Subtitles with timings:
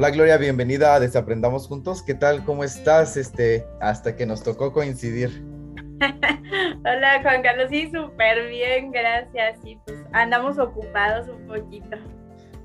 [0.00, 2.02] Hola Gloria, bienvenida a Desaprendamos Juntos.
[2.02, 2.42] ¿Qué tal?
[2.46, 3.18] ¿Cómo estás?
[3.18, 5.44] Este, hasta que nos tocó coincidir.
[6.86, 9.58] Hola Juan Carlos, sí, súper bien, gracias.
[9.62, 11.98] Y pues andamos ocupados un poquito.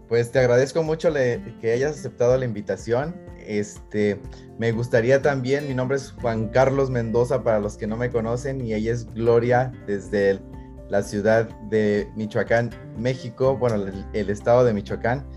[0.07, 3.13] Pues te agradezco mucho que hayas aceptado la invitación.
[3.45, 4.17] Este,
[4.57, 8.61] me gustaría también, mi nombre es Juan Carlos Mendoza para los que no me conocen
[8.61, 10.39] y ella es Gloria desde
[10.87, 15.27] la ciudad de Michoacán, México, bueno, el estado de Michoacán.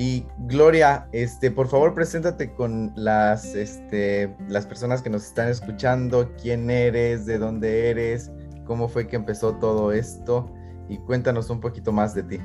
[0.00, 6.32] Y Gloria, este, por favor, preséntate con las, este, las personas que nos están escuchando,
[6.40, 8.32] quién eres, de dónde eres,
[8.64, 10.50] cómo fue que empezó todo esto
[10.88, 12.40] y cuéntanos un poquito más de ti.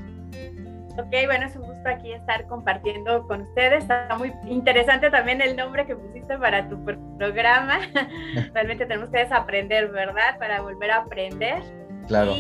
[0.98, 3.84] Ok, bueno, es un gusto aquí estar compartiendo con ustedes.
[3.84, 6.78] Está muy interesante también el nombre que pusiste para tu
[7.18, 7.80] programa.
[8.54, 10.38] Realmente tenemos que desaprender, ¿verdad?
[10.40, 11.64] Para volver a aprender.
[12.10, 12.34] Claro.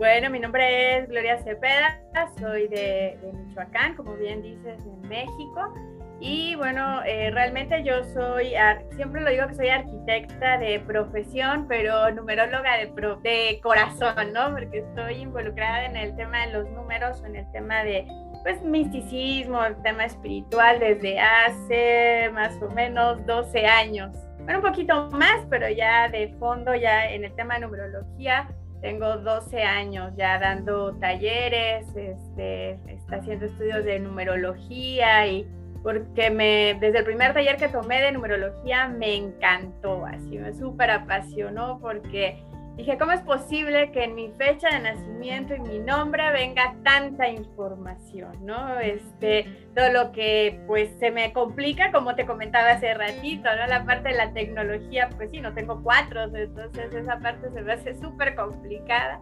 [0.00, 2.00] Bueno, mi nombre es Gloria Cepeda,
[2.38, 5.74] soy de, Michoacán, como bien dices, en México.
[6.20, 8.54] Y bueno, eh, realmente yo soy,
[8.96, 12.86] siempre lo digo que soy arquitecta de profesión, pero numeróloga de,
[13.22, 14.50] de corazón, ¿no?
[14.52, 18.06] Porque estoy involucrada en el tema de los números, en el tema de,
[18.42, 24.16] pues, misticismo, el tema espiritual desde hace más o menos 12 años.
[24.44, 28.48] Bueno, un poquito más, pero ya de fondo, ya en el tema de numerología,
[28.80, 35.46] tengo 12 años ya dando talleres, este, está haciendo estudios de numerología y
[35.82, 40.90] porque me, desde el primer taller que tomé de numerología me encantó, así me súper
[40.90, 42.42] apasionó porque
[42.76, 47.28] Dije, ¿cómo es posible que en mi fecha de nacimiento y mi nombre venga tanta
[47.28, 48.78] información, ¿no?
[48.80, 53.66] Este, todo lo que pues se me complica, como te comentaba hace ratito, ¿no?
[53.66, 57.72] La parte de la tecnología, pues sí, no tengo cuatro, entonces esa parte se me
[57.72, 59.20] hace súper complicada.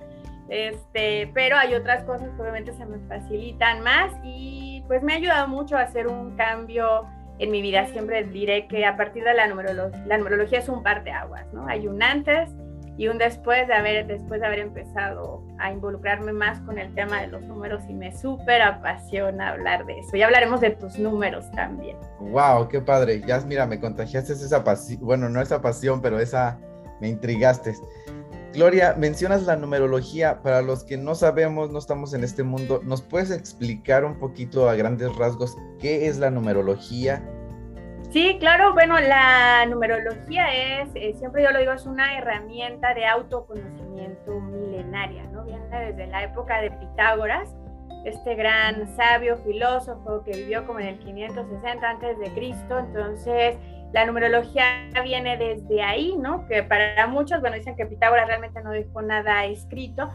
[0.48, 5.16] Este, pero hay otras cosas que obviamente se me facilitan más y pues me ha
[5.16, 7.06] ayudado mucho a hacer un cambio
[7.38, 7.86] en mi vida.
[7.86, 11.52] Siempre diré que a partir de la numerología, la numerología es un par de aguas,
[11.52, 11.66] ¿no?
[11.66, 12.50] Hay un antes
[12.98, 17.20] y un después de haber, después de haber empezado a involucrarme más con el tema
[17.20, 20.16] de los números y me súper apasiona hablar de eso.
[20.16, 21.96] Y hablaremos de tus números también.
[22.18, 22.68] ¡Wow!
[22.68, 23.22] ¡Qué padre!
[23.24, 26.58] Ya, mira, me contagiaste esa pasión, bueno, no esa pasión, pero esa,
[27.00, 27.76] me intrigaste.
[28.52, 30.42] Gloria, mencionas la numerología.
[30.42, 34.68] Para los que no sabemos, no estamos en este mundo, ¿nos puedes explicar un poquito
[34.68, 37.22] a grandes rasgos qué es la numerología
[38.10, 43.04] Sí, claro, bueno, la numerología es, eh, siempre yo lo digo, es una herramienta de
[43.04, 45.44] autoconocimiento milenaria, ¿no?
[45.44, 47.54] Viene desde la época de Pitágoras,
[48.06, 53.58] este gran sabio filósofo que vivió como en el 560 antes de Cristo, entonces
[53.92, 54.64] la numerología
[55.02, 56.46] viene desde ahí, ¿no?
[56.48, 60.08] Que para muchos, bueno, dicen que Pitágoras realmente no dejó nada escrito,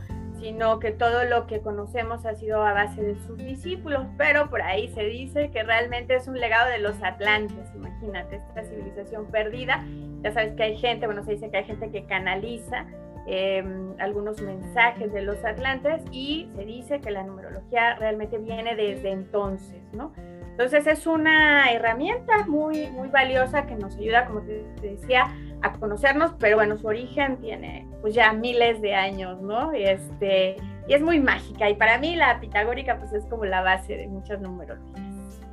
[0.43, 4.61] sino que todo lo que conocemos ha sido a base de sus discípulos, pero por
[4.61, 9.85] ahí se dice que realmente es un legado de los atlantes, imagínate, esta civilización perdida.
[10.21, 12.85] Ya sabes que hay gente, bueno, se dice que hay gente que canaliza
[13.25, 19.11] em, algunos mensajes de los atlantes y se dice que la numerología realmente viene desde
[19.11, 20.11] entonces, ¿no?
[20.51, 26.33] Entonces es una herramienta muy, muy valiosa que nos ayuda, como te decía, a conocernos,
[26.39, 29.75] pero bueno, su origen tiene pues ya miles de años, ¿no?
[29.75, 30.57] Y, este,
[30.87, 34.07] y es muy mágica y para mí la pitagórica pues es como la base de
[34.07, 35.01] muchas numerologías.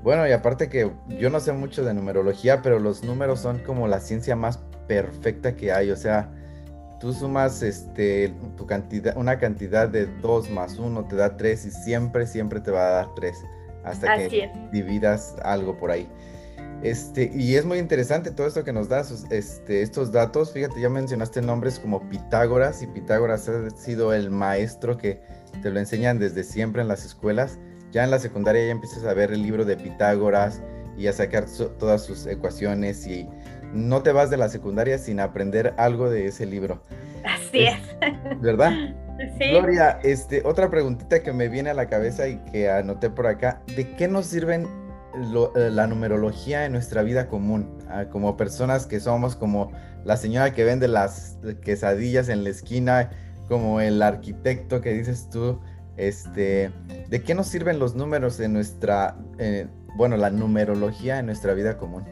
[0.03, 3.87] Bueno, y aparte que yo no sé mucho de numerología, pero los números son como
[3.87, 6.31] la ciencia más perfecta que hay, o sea,
[6.99, 11.70] tú sumas este, tu cantidad, una cantidad de 2 más 1 te da 3 y
[11.70, 13.44] siempre, siempre te va a dar 3
[13.84, 16.09] hasta que dividas algo por ahí.
[16.83, 20.53] Este, y es muy interesante todo esto que nos das, este, estos datos.
[20.53, 25.21] Fíjate, ya mencionaste nombres como Pitágoras, y Pitágoras ha sido el maestro que
[25.63, 27.59] te lo enseñan desde siempre en las escuelas.
[27.93, 30.63] Ya en la secundaria ya empiezas a ver el libro de Pitágoras
[30.97, 31.47] y a sacar
[31.79, 33.29] todas sus ecuaciones y
[33.75, 36.83] no te vas de la secundaria sin aprender algo de ese libro.
[37.25, 37.81] Así es.
[38.41, 38.73] ¿Verdad?
[39.39, 39.51] Sí.
[39.51, 43.61] Gloria, este, otra preguntita que me viene a la cabeza y que anoté por acá,
[43.76, 44.67] ¿de qué nos sirven
[45.15, 49.73] eh, la numerología en nuestra vida común, ah, como personas que somos como
[50.05, 53.11] la señora que vende las quesadillas en la esquina,
[53.49, 55.61] como el arquitecto que dices tú,
[55.97, 56.71] este,
[57.09, 59.67] ¿de qué nos sirven los números en nuestra, eh,
[59.97, 62.05] bueno, la numerología en nuestra vida común?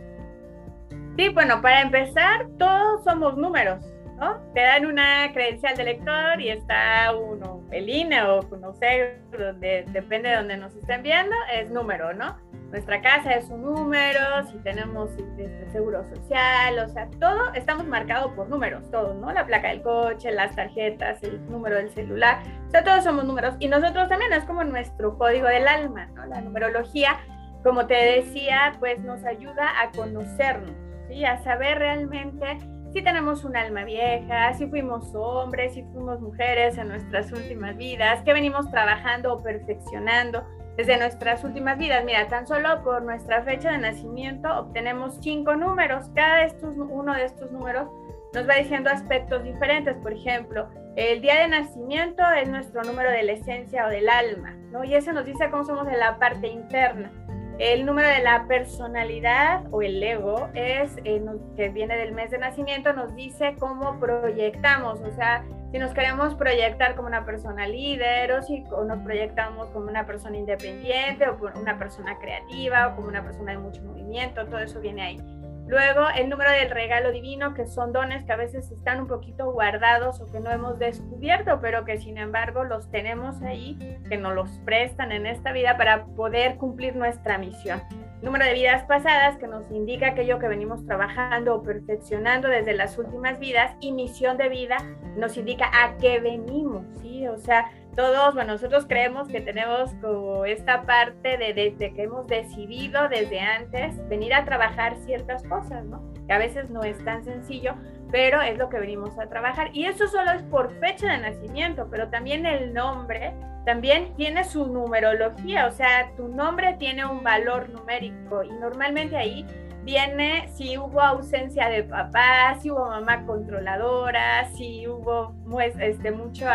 [1.17, 3.85] Sí, bueno, para empezar, todos somos números,
[4.19, 4.39] ¿no?
[4.55, 9.85] Te dan una credencial de lector y está uno, el INE o no sé, donde,
[9.89, 12.37] depende de donde nos estén viendo, es número, ¿no?
[12.71, 14.21] nuestra casa es un número,
[14.51, 19.33] si tenemos este, seguro social, o sea, todo estamos marcados por números, todos, ¿no?
[19.33, 23.55] La placa del coche, las tarjetas, el número del celular, o sea, todos somos números
[23.59, 26.27] y nosotros también es como nuestro código del alma, ¿no?
[26.27, 27.19] La numerología
[27.63, 30.71] como te decía, pues nos ayuda a conocernos,
[31.09, 31.25] ¿sí?
[31.25, 32.59] a saber realmente
[32.93, 38.23] si tenemos un alma vieja, si fuimos hombres, si fuimos mujeres en nuestras últimas vidas,
[38.23, 40.45] que venimos trabajando o perfeccionando
[40.77, 42.05] desde nuestras últimas vidas.
[42.05, 46.09] Mira, tan solo por nuestra fecha de nacimiento obtenemos cinco números.
[46.15, 47.89] Cada estos, uno de estos números
[48.33, 49.97] nos va diciendo aspectos diferentes.
[49.97, 54.55] Por ejemplo, el día de nacimiento es nuestro número de la esencia o del alma,
[54.71, 54.85] ¿no?
[54.85, 57.11] Y ese nos dice cómo somos en la parte interna.
[57.59, 61.21] El número de la personalidad o el ego es, eh,
[61.57, 66.37] que viene del mes de nacimiento, nos dice cómo proyectamos, o sea, si nos queremos
[66.37, 71.77] proyectar como una persona líder o si nos proyectamos como una persona independiente o una
[71.79, 75.38] persona creativa o como una persona de mucho movimiento, todo eso viene ahí.
[75.69, 79.53] Luego, el número del regalo divino, que son dones que a veces están un poquito
[79.53, 83.79] guardados o que no hemos descubierto, pero que sin embargo los tenemos ahí,
[84.09, 87.83] que nos los prestan en esta vida para poder cumplir nuestra misión.
[88.23, 92.97] Número de vidas pasadas, que nos indica aquello que venimos trabajando o perfeccionando desde las
[92.97, 94.79] últimas vidas, y misión de vida
[95.17, 97.29] nos indica a qué venimos, ¿sí?
[97.29, 102.29] O sea, todos, bueno, nosotros creemos que tenemos como esta parte de, desde que hemos
[102.29, 106.01] decidido desde antes venir a trabajar ciertas cosas, ¿no?
[106.29, 107.75] Que a veces no es tan sencillo,
[108.13, 109.71] pero es lo que venimos a trabajar.
[109.73, 113.35] Y eso solo es por fecha de nacimiento, pero también el nombre
[113.67, 119.45] también tiene su numerología, o sea, tu nombre tiene un valor numérico y normalmente ahí
[119.83, 125.35] viene si hubo ausencia de papá, si hubo mamá controladora, si hubo
[125.81, 126.47] este, mucho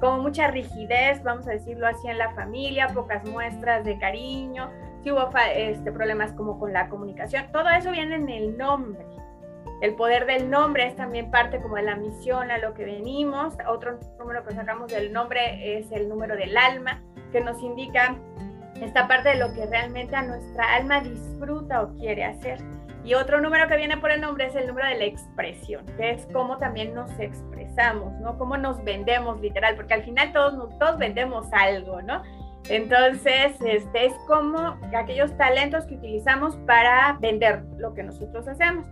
[0.00, 4.70] como mucha rigidez, vamos a decirlo así, en la familia, pocas muestras de cariño,
[5.02, 9.04] si hubo este, problemas como con la comunicación, todo eso viene en el nombre.
[9.80, 13.54] El poder del nombre es también parte como de la misión a lo que venimos.
[13.66, 17.02] Otro número que sacamos del nombre es el número del alma,
[17.32, 18.16] que nos indica
[18.80, 22.58] esta parte de lo que realmente a nuestra alma disfruta o quiere hacer.
[23.04, 26.10] Y otro número que viene por el nombre es el número de la expresión, que
[26.10, 28.36] es cómo también nos expresamos, ¿no?
[28.36, 32.22] Cómo nos vendemos literal, porque al final todos, todos vendemos algo, ¿no?
[32.68, 38.86] Entonces, este es como aquellos talentos que utilizamos para vender lo que nosotros hacemos.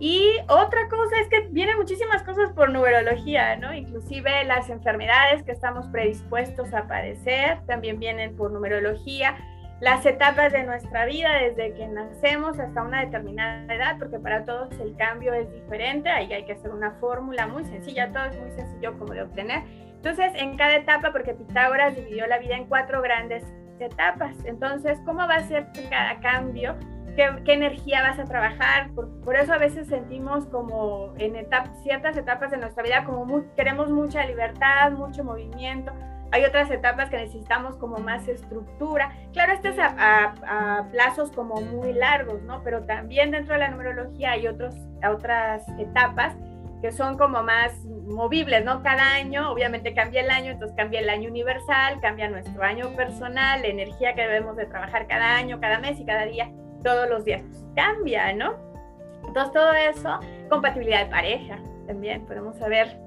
[0.00, 3.72] Y otra cosa es que vienen muchísimas cosas por numerología, ¿no?
[3.72, 9.36] Inclusive las enfermedades que estamos predispuestos a padecer también vienen por numerología
[9.80, 14.72] las etapas de nuestra vida desde que nacemos hasta una determinada edad, porque para todos
[14.80, 18.50] el cambio es diferente, ahí hay que hacer una fórmula muy sencilla, todo es muy
[18.52, 19.62] sencillo como de obtener.
[19.96, 23.44] Entonces, en cada etapa, porque Pitágoras dividió la vida en cuatro grandes
[23.80, 26.76] etapas, entonces, ¿cómo va a ser cada cambio?
[27.16, 28.90] ¿Qué, energía vas a trabajar?
[28.94, 33.44] Por, por, eso a veces sentimos como en etapas, ciertas etapas de nuestra vida como
[33.54, 35.92] queremos mucha libertad, mucho movimiento,
[36.34, 39.12] hay otras etapas que necesitamos como más estructura.
[39.32, 42.60] Claro, esto es a, plazos como muy largos, ¿no?
[42.64, 44.74] Pero también dentro de la numerología hay otros,
[45.08, 46.34] otras etapas
[46.82, 48.82] que son como más movibles, ¿no?
[48.82, 53.62] Cada año, obviamente cambia el año, entonces cambia el año universal, cambia nuestro año personal,
[53.62, 56.50] la energía que debemos de trabajar cada año, cada mes y cada día,
[56.82, 57.42] todos los días.
[57.42, 58.56] Pues cambia, ¿no?
[59.24, 60.18] Entonces todo eso,
[60.50, 63.03] compatibilidad de pareja, también podemos saber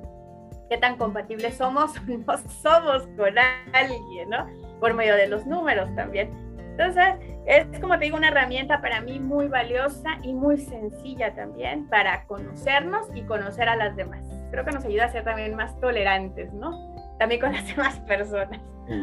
[0.69, 3.33] qué tan compatibles somos o no somos con
[3.73, 4.47] alguien, ¿no?
[4.79, 6.29] Por medio de los números también.
[6.77, 7.15] Entonces,
[7.47, 12.25] es como te digo, una herramienta para mí muy valiosa y muy sencilla también para
[12.25, 14.23] conocernos y conocer a las demás.
[14.51, 16.95] Creo que nos ayuda a ser también más tolerantes, ¿no?
[17.17, 18.59] También con las demás personas.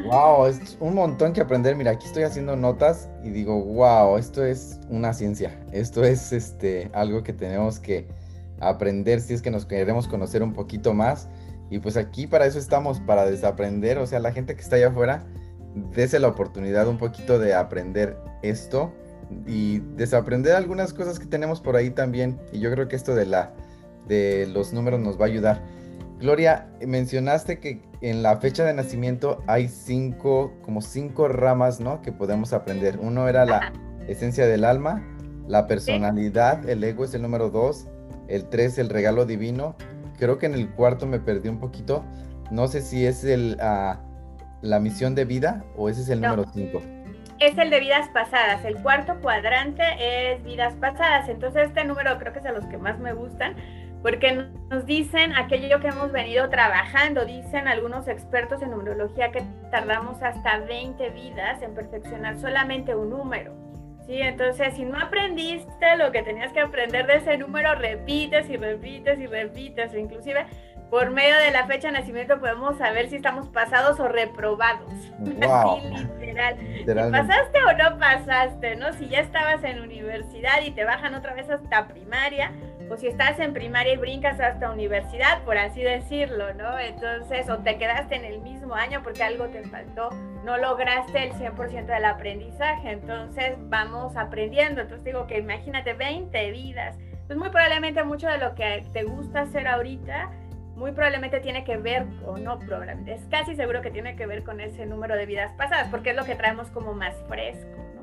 [0.06, 1.74] Wow, es un montón que aprender.
[1.76, 5.50] Mira, aquí estoy haciendo notas y digo, wow, esto es una ciencia.
[5.72, 8.06] Esto es este algo que tenemos que
[8.60, 11.28] aprender si es que nos queremos conocer un poquito más.
[11.70, 13.98] Y pues aquí para eso estamos, para desaprender.
[13.98, 15.24] O sea, la gente que está allá afuera,
[15.94, 18.92] dése la oportunidad un poquito de aprender esto
[19.46, 22.38] y desaprender algunas cosas que tenemos por ahí también.
[22.52, 23.54] Y yo creo que esto de, la,
[24.06, 25.62] de los números nos va a ayudar.
[26.20, 32.02] Gloria, mencionaste que en la fecha de nacimiento hay cinco, como cinco ramas, ¿no?
[32.02, 32.98] Que podemos aprender.
[33.00, 33.72] Uno era la
[34.06, 35.02] esencia del alma,
[35.48, 37.88] la personalidad, el ego es el número dos,
[38.28, 39.76] el tres, el regalo divino,
[40.24, 42.02] creo que en el cuarto me perdí un poquito.
[42.50, 43.98] No sé si es el, uh,
[44.62, 46.80] la misión de vida o ese es el número 5.
[47.40, 48.64] Es el de vidas pasadas.
[48.64, 51.28] El cuarto cuadrante es vidas pasadas.
[51.28, 53.54] Entonces este número creo que es de los que más me gustan
[54.00, 57.26] porque nos dicen aquello que hemos venido trabajando.
[57.26, 63.63] Dicen algunos expertos en numerología que tardamos hasta 20 vidas en perfeccionar solamente un número.
[64.06, 68.56] Sí, entonces si no aprendiste lo que tenías que aprender de ese número, repites y
[68.56, 69.94] repites y repites.
[69.94, 70.46] Inclusive
[70.90, 74.92] por medio de la fecha de nacimiento podemos saber si estamos pasados o reprobados.
[75.24, 75.80] Wow.
[76.20, 77.10] literal.
[77.10, 78.76] ¿Pasaste o no pasaste?
[78.76, 78.92] ¿no?
[78.92, 82.52] Si ya estabas en universidad y te bajan otra vez hasta primaria,
[82.90, 86.78] o si estás en primaria y brincas hasta universidad, por así decirlo, ¿no?
[86.78, 90.10] Entonces, o te quedaste en el mismo año porque algo te faltó,
[90.44, 94.82] no lograste el 100% del aprendizaje, entonces vamos aprendiendo.
[94.82, 96.96] Entonces digo que imagínate 20 vidas.
[97.26, 100.30] Pues muy probablemente mucho de lo que te gusta hacer ahorita
[100.76, 104.42] muy probablemente tiene que ver, o no probablemente, es casi seguro que tiene que ver
[104.42, 107.93] con ese número de vidas pasadas, porque es lo que traemos como más fresco.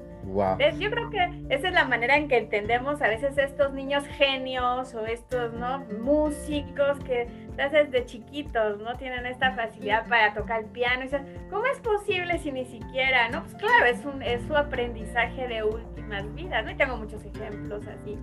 [0.80, 4.94] Yo creo que esa es la manera en que entendemos a veces estos niños genios
[4.94, 5.80] o estos ¿no?
[6.02, 11.02] músicos que desde chiquitos no tienen esta facilidad para tocar el piano.
[11.02, 13.30] Y dicen, ¿cómo es posible si ni siquiera?
[13.30, 16.66] No, pues claro, es, un, es su aprendizaje de últimas vidas.
[16.66, 16.72] ¿no?
[16.72, 18.18] Y tengo muchos ejemplos así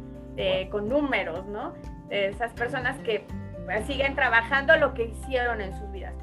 [0.71, 1.75] con números, ¿no?
[2.09, 3.25] De esas personas que
[3.65, 6.15] pues, siguen trabajando lo que hicieron en sus vidas.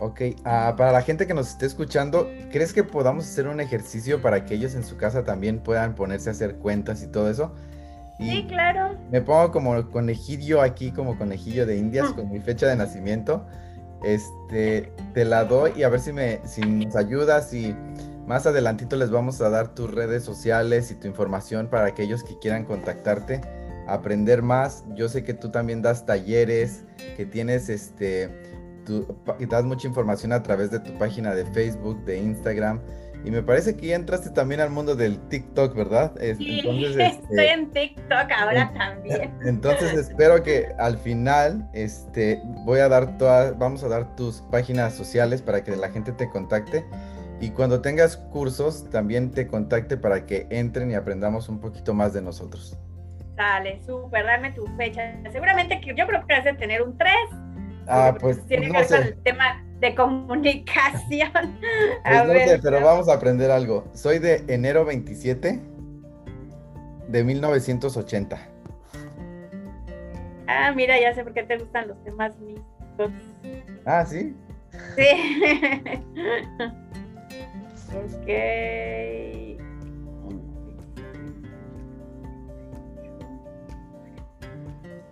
[0.00, 4.22] Ok, ah, para la gente que nos esté escuchando, ¿crees que podamos hacer un ejercicio
[4.22, 7.54] para que ellos en su casa también puedan ponerse a hacer cuentas y todo eso?
[8.18, 8.98] sí, claro.
[9.10, 12.14] Me pongo como conejillo aquí, como conejillo de indias, mm.
[12.14, 13.46] con mi fecha de nacimiento.
[14.02, 17.74] Este, te la doy y a ver si, me, si nos ayudas y
[18.26, 22.38] más adelantito les vamos a dar tus redes sociales y tu información para aquellos que
[22.38, 23.40] quieran contactarte
[23.90, 24.84] aprender más.
[24.94, 26.84] Yo sé que tú también das talleres,
[27.16, 28.30] que tienes este,
[29.38, 32.80] y das mucha información a través de tu página de Facebook, de Instagram.
[33.24, 36.14] Y me parece que ya entraste también al mundo del TikTok, ¿verdad?
[36.38, 39.30] Sí, este, estoy en TikTok ahora también.
[39.44, 44.94] Entonces espero que al final este, voy a dar todas, vamos a dar tus páginas
[44.94, 46.84] sociales para que la gente te contacte.
[47.40, 52.12] Y cuando tengas cursos, también te contacte para que entren y aprendamos un poquito más
[52.12, 52.78] de nosotros.
[53.34, 55.14] Dale, súper, dame tu fecha.
[55.32, 57.14] Seguramente que yo creo que vas a tener un 3.
[57.90, 58.44] Ah, pues.
[58.46, 61.30] Tiene que ver con el tema de comunicación.
[62.04, 63.84] Pues no sé, pero vamos a aprender algo.
[63.94, 65.60] Soy de enero 27
[67.08, 68.38] de 1980.
[70.46, 73.10] Ah, mira, ya sé por qué te gustan los temas místicos.
[73.84, 74.34] Ah, ¿sí?
[74.96, 75.06] Sí.
[77.94, 79.49] ok.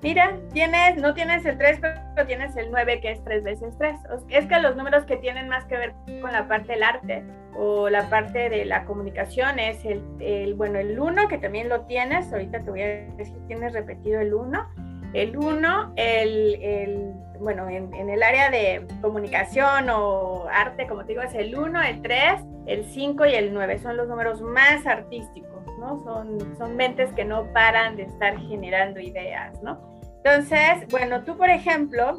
[0.00, 3.96] Mira, tienes, no tienes el 3, pero tienes el 9, que es 3 veces 3.
[4.28, 7.24] Es que los números que tienen más que ver con la parte del arte
[7.56, 12.32] o la parte de la comunicación es el, bueno, el 1, que también lo tienes.
[12.32, 12.86] Ahorita te voy a
[13.16, 14.87] decir, tienes repetido el 1.
[15.14, 21.22] El 1, el, bueno, en, en, el área de comunicación o arte, como te digo,
[21.22, 23.78] es el 1, el 3, el 5 y el 9.
[23.78, 25.48] Son los números más artísticos.
[25.78, 26.02] ¿no?
[26.02, 29.78] Son, son mentes que no paran de estar generando ideas, ¿no?
[30.24, 32.18] Entonces, bueno, tú, por ejemplo,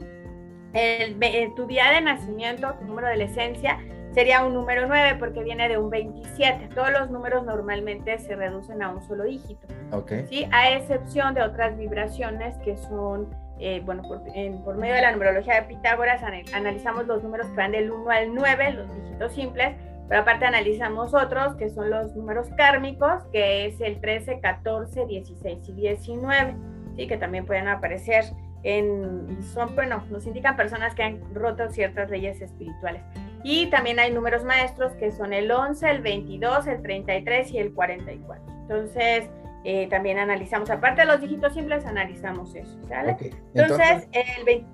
[0.73, 1.17] el,
[1.55, 3.79] tu día de nacimiento, tu número de la esencia,
[4.13, 6.69] sería un número 9 porque viene de un 27.
[6.73, 9.67] Todos los números normalmente se reducen a un solo dígito.
[9.91, 10.25] Okay.
[10.27, 10.47] ¿sí?
[10.51, 14.21] A excepción de otras vibraciones que son, eh, bueno, por,
[14.63, 16.21] por, medio de la numerología de Pitágoras
[16.53, 19.75] analizamos los números que van del 1 al 9, los dígitos simples,
[20.07, 25.69] pero aparte analizamos otros que son los números kármicos, que es el 13, 14, 16
[25.69, 26.55] y 19,
[26.95, 27.07] ¿sí?
[27.07, 28.25] que también pueden aparecer
[28.63, 33.03] en, son, bueno, nos indican personas que han roto ciertas leyes espirituales.
[33.43, 37.73] Y también hay números maestros que son el 11, el 22, el 33 y el
[37.73, 38.43] 44.
[38.61, 39.29] Entonces,
[39.65, 43.17] eh, también analizamos, aparte de los dígitos simples, analizamos eso, ¿sale?
[43.53, 44.67] Entonces, el 20,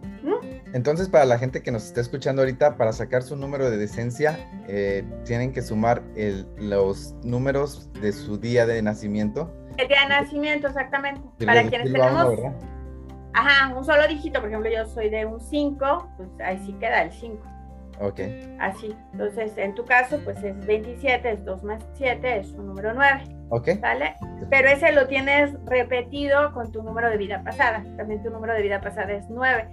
[0.74, 4.38] Entonces, para la gente que nos está escuchando ahorita, para sacar su número de decencia,
[4.68, 6.04] eh, tienen que sumar
[6.58, 9.52] los números de su día de nacimiento.
[9.78, 11.22] El día de nacimiento, exactamente.
[11.46, 12.40] para quienes tenemos...
[13.34, 17.02] Ajá, un solo dígito, por ejemplo, yo soy de un 5, pues ahí sí queda
[17.02, 17.55] el 5.
[18.00, 18.22] Ok.
[18.60, 18.96] Así.
[19.14, 23.24] Entonces, en tu caso, pues es 27, es 2 más 7, es un número 9.
[23.50, 23.70] Ok.
[23.80, 24.16] ¿Vale?
[24.50, 27.84] Pero ese lo tienes repetido con tu número de vida pasada.
[27.98, 29.68] También tu número de vida pasada es 9.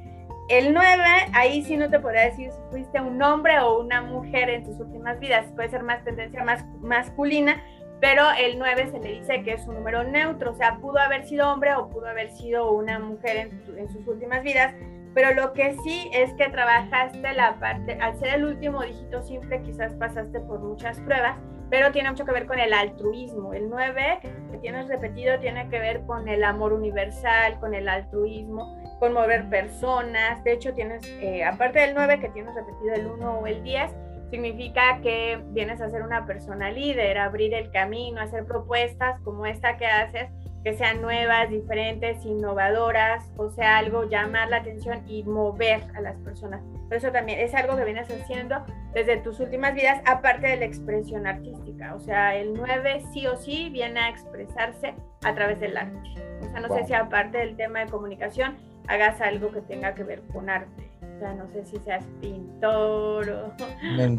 [0.49, 0.87] El 9,
[1.35, 4.79] ahí sí no te podría decir si fuiste un hombre o una mujer en tus
[4.81, 5.47] últimas vidas.
[5.55, 7.62] Puede ser más tendencia más masculina,
[8.00, 10.50] pero el 9 se le dice que es un número neutro.
[10.50, 14.07] O sea, pudo haber sido hombre o pudo haber sido una mujer en, en sus
[14.07, 14.75] últimas vidas
[15.14, 19.62] pero lo que sí es que trabajaste la parte, al ser el último dígito simple,
[19.62, 21.37] quizás pasaste por muchas pruebas,
[21.73, 23.54] pero tiene mucho que ver con el altruismo.
[23.54, 24.19] El 9
[24.50, 29.49] que tienes repetido tiene que ver con el amor universal, con el altruismo, con mover
[29.49, 30.45] personas.
[30.45, 33.90] De hecho, tienes, eh, aparte del 9 que tienes repetido el 1 o el 10,
[34.31, 39.78] significa que vienes a ser una persona líder, abrir el camino, hacer propuestas como esta
[39.78, 40.28] que haces,
[40.62, 46.16] que sean nuevas, diferentes, innovadoras, o sea, algo llamar la atención y mover a las
[46.19, 46.62] personas.
[46.88, 48.64] Por eso también es algo que vienes haciendo
[48.95, 51.95] desde tus últimas vidas, aparte de la expresión artística.
[51.95, 55.99] O sea, el 9 sí o sí viene a expresarse a través del arte.
[56.42, 58.57] O sea, no sé si aparte del tema de comunicación
[58.88, 60.92] hagas algo que tenga que ver con arte
[61.31, 63.52] no sé si seas pintor o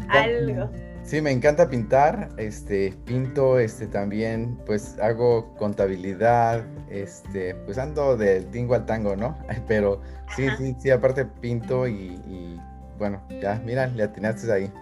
[0.08, 0.70] algo.
[1.04, 8.46] Sí, me encanta pintar, este, pinto, este, también, pues hago contabilidad, este, pues ando del
[8.46, 9.36] tingo al tango, ¿no?
[9.68, 10.00] Pero
[10.34, 12.58] sí, sí, sí, aparte pinto y,
[12.98, 14.72] bueno, ya, mira, le atinaste ahí.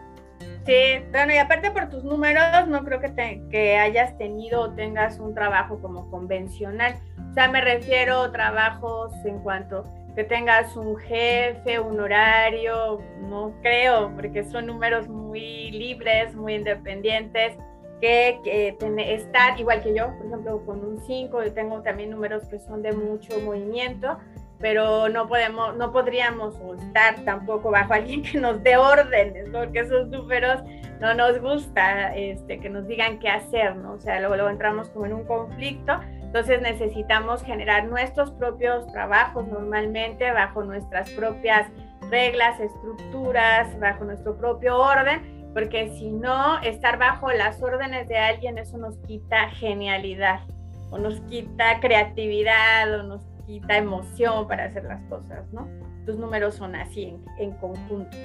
[0.64, 4.71] Sí, bueno, y aparte por tus números, no creo que, te, que hayas tenido o
[4.71, 6.95] tengas un trabajo como convencional.
[7.33, 13.54] O sea, me refiero a trabajos en cuanto que tengas un jefe, un horario, no
[13.62, 17.57] creo, porque son números muy libres, muy independientes,
[18.00, 18.76] que, que
[19.14, 22.83] estar igual que yo, por ejemplo, con un 5, yo tengo también números que son
[22.83, 24.19] de mucho movimiento,
[24.59, 30.09] pero no podemos, no podríamos estar tampoco bajo alguien que nos dé órdenes, porque esos
[30.09, 30.62] números
[31.00, 33.95] no nos gusta este, que nos digan qué hacer, ¿no?
[33.95, 36.00] O sea, luego, luego entramos como en un conflicto
[36.33, 41.69] entonces necesitamos generar nuestros propios trabajos normalmente bajo nuestras propias
[42.09, 48.57] reglas, estructuras, bajo nuestro propio orden, porque si no, estar bajo las órdenes de alguien,
[48.57, 50.41] eso nos quita genialidad,
[50.89, 55.69] o nos quita creatividad, o nos quita emoción para hacer las cosas, ¿no?
[56.07, 58.17] Tus números son así en, conjunto.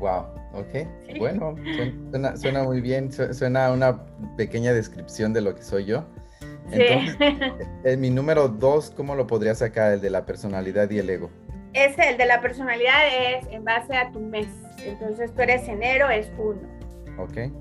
[0.00, 1.18] Wow, ok.
[1.18, 1.56] Bueno,
[2.10, 4.04] suena, suena, muy bien, suena una
[4.36, 6.04] pequeña descripción de lo que soy yo.
[6.70, 7.16] Entonces,
[7.84, 9.92] eh, mi número dos, ¿cómo lo podría sacar?
[9.92, 11.30] El de la personalidad y el ego.
[11.72, 14.48] Es el de la personalidad es en base a tu mes.
[14.84, 16.60] Entonces tú eres enero, es uno.
[17.18, 17.52] Ok.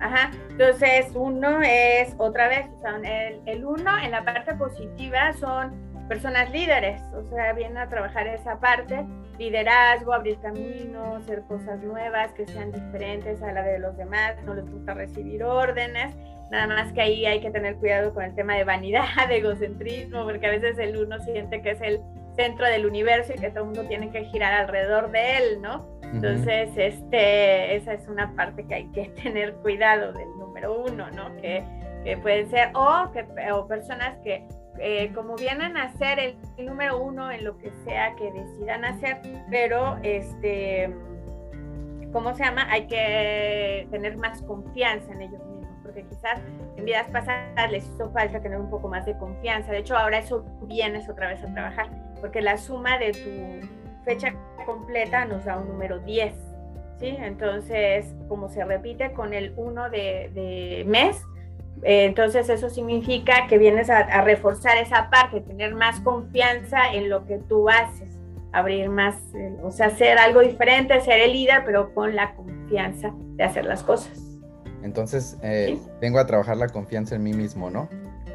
[0.00, 0.30] Ajá.
[0.50, 6.50] Entonces uno es otra vez, son el, el uno en la parte positiva son personas
[6.50, 9.04] líderes, o sea, vienen a trabajar esa parte,
[9.38, 14.54] liderazgo, abrir caminos, hacer cosas nuevas que sean diferentes a la de los demás, no
[14.54, 16.14] les gusta recibir órdenes,
[16.50, 20.24] nada más que ahí hay que tener cuidado con el tema de vanidad, de egocentrismo,
[20.24, 22.00] porque a veces el uno siente que es el
[22.36, 25.86] centro del universo y que todo el mundo tiene que girar alrededor de él, ¿no?
[26.02, 31.34] Entonces, este, esa es una parte que hay que tener cuidado del número uno, ¿no?
[31.40, 31.64] Que,
[32.04, 34.46] que pueden ser, o, que, o personas que
[34.78, 39.18] eh, como vienen a ser el, número uno en lo que sea que decidan hacer,
[39.50, 40.94] pero este,
[42.16, 42.66] ¿cómo se llama?
[42.70, 46.40] Hay que tener más confianza en ellos mismos, porque quizás
[46.74, 49.70] en vidas pasadas les hizo falta tener un poco más de confianza.
[49.70, 51.90] De hecho, ahora eso vienes otra vez a trabajar,
[52.22, 56.32] porque la suma de tu fecha completa nos da un número 10.
[57.00, 57.14] ¿Sí?
[57.20, 61.22] Entonces, como se repite con el 1 de, mes,
[61.82, 67.26] eh, entonces eso significa que vienes a, reforzar esa parte, tener más confianza en lo
[67.26, 68.15] que tú haces,
[68.58, 73.12] abrir más, eh, o sea, hacer algo diferente, ser el líder, pero con la confianza
[73.36, 74.38] de hacer las cosas.
[74.82, 77.88] Entonces, eh, vengo a trabajar la confianza en mí mismo, ¿no?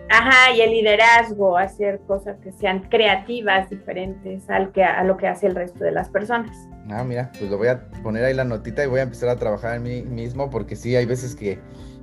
[0.09, 5.27] Ajá, y el liderazgo, hacer cosas que sean creativas, diferentes al que, a lo que
[5.27, 6.67] hace el resto de las personas.
[6.89, 9.37] Ah, mira, pues lo voy a poner ahí la notita y voy a empezar a
[9.37, 11.59] trabajar en mí mismo porque sí, hay veces que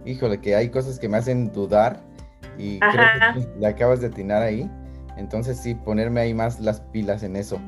[0.08, 2.00] híjole, que hay cosas que me hacen dudar
[2.56, 4.70] y creo que le acabas de atinar ahí.
[5.16, 7.60] Entonces sí, ponerme ahí más las pilas en eso.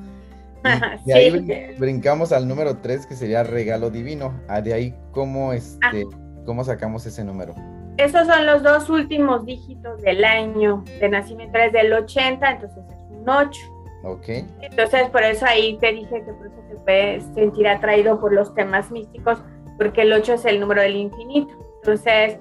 [1.05, 4.38] Y, ahí brincamos al número 3, que sería regalo divino.
[4.49, 6.42] Ah, de ahí, ¿cómo, este, ah.
[6.44, 7.55] ¿cómo sacamos ese número?
[7.96, 13.11] Esos son los dos últimos dígitos del año de nacimiento, es del 80, entonces es
[13.11, 13.61] un 8.
[14.05, 14.29] Ok.
[14.62, 18.55] Entonces, por eso ahí te dije que por eso te puedes sentir atraído por los
[18.55, 19.38] temas místicos,
[19.77, 21.53] porque el 8 es el número del infinito.
[21.83, 22.38] Entonces,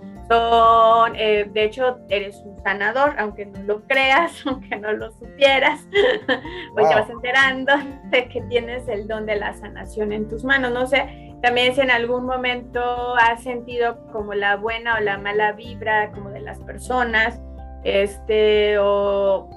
[1.15, 5.87] eh, de hecho, eres un sanador, aunque no lo creas, aunque no lo supieras,
[6.73, 7.73] pues te vas enterando
[8.05, 10.71] de que tienes el don de la sanación en tus manos.
[10.71, 15.53] No sé, también si en algún momento has sentido como la buena o la mala
[15.53, 17.39] vibra como de las personas,
[17.83, 19.49] este, o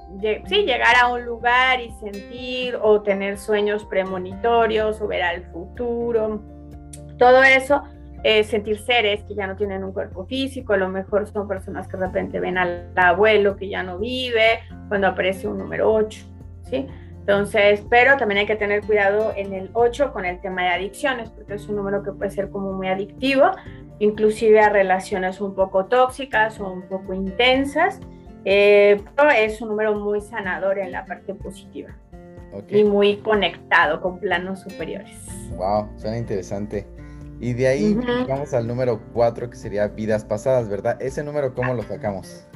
[0.47, 6.41] sí, llegar a un lugar y sentir o tener sueños premonitorios o ver al futuro,
[7.17, 7.83] todo eso
[8.43, 11.97] sentir seres que ya no tienen un cuerpo físico, a lo mejor son personas que
[11.97, 16.25] de repente ven al abuelo que ya no vive, cuando aparece un número 8,
[16.69, 16.87] ¿sí?
[17.19, 21.29] Entonces, pero también hay que tener cuidado en el 8 con el tema de adicciones,
[21.29, 23.51] porque es un número que puede ser como muy adictivo,
[23.99, 28.01] inclusive a relaciones un poco tóxicas o un poco intensas,
[28.43, 31.95] eh, pero es un número muy sanador en la parte positiva
[32.67, 35.15] y muy conectado con planos superiores.
[35.55, 36.85] Wow, suena interesante.
[37.43, 40.95] Y de ahí vamos al número 4, que sería vidas pasadas, ¿verdad?
[41.01, 42.47] Ese número, ¿cómo lo sacamos?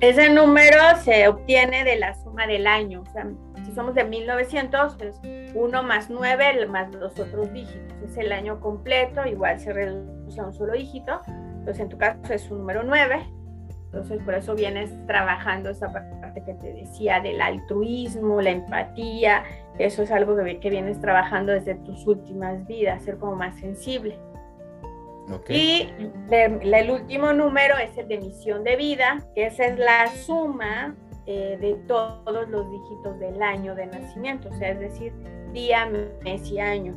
[0.00, 3.02] Ese número se obtiene de la suma del año.
[3.02, 3.26] O sea,
[3.66, 5.20] si somos de 1900, es
[5.54, 7.98] 1 más 9 más los otros dígitos.
[8.02, 11.20] Es el año completo, igual se reduce a un solo dígito.
[11.26, 13.30] Entonces, en tu caso es un número 9.
[13.92, 19.44] Entonces, por eso vienes trabajando esa parte que te decía del altruismo, la empatía.
[19.78, 24.18] Eso es algo que, que vienes trabajando desde tus últimas vidas, ser como más sensible.
[25.48, 25.88] Y
[26.30, 30.94] el último número es el de misión de vida, que esa es la suma
[31.26, 35.12] eh, de todos los dígitos del año de nacimiento, o sea, es decir,
[35.52, 35.86] día,
[36.24, 36.94] mes y año.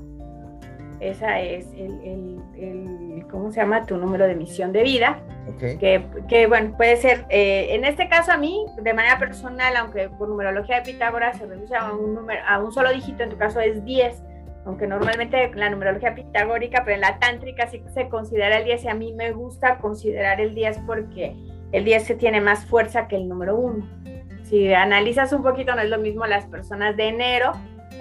[1.02, 3.88] Esa es el, el, ¿cómo se llama?
[3.88, 5.20] Tu número de misión de vida.
[5.60, 10.10] Que, que, bueno, puede ser, eh, en este caso a mí, de manera personal, aunque
[10.10, 13.38] por numerología de Pitágoras se reduce a un, número, a un solo dígito, en tu
[13.38, 14.22] caso es 10,
[14.66, 18.88] aunque normalmente la numerología pitagórica, pero en la tántrica sí se considera el 10 y
[18.88, 21.36] a mí me gusta considerar el 10 porque
[21.72, 24.02] el 10 se tiene más fuerza que el número 1.
[24.44, 27.54] Si analizas un poquito, no es lo mismo las personas de enero,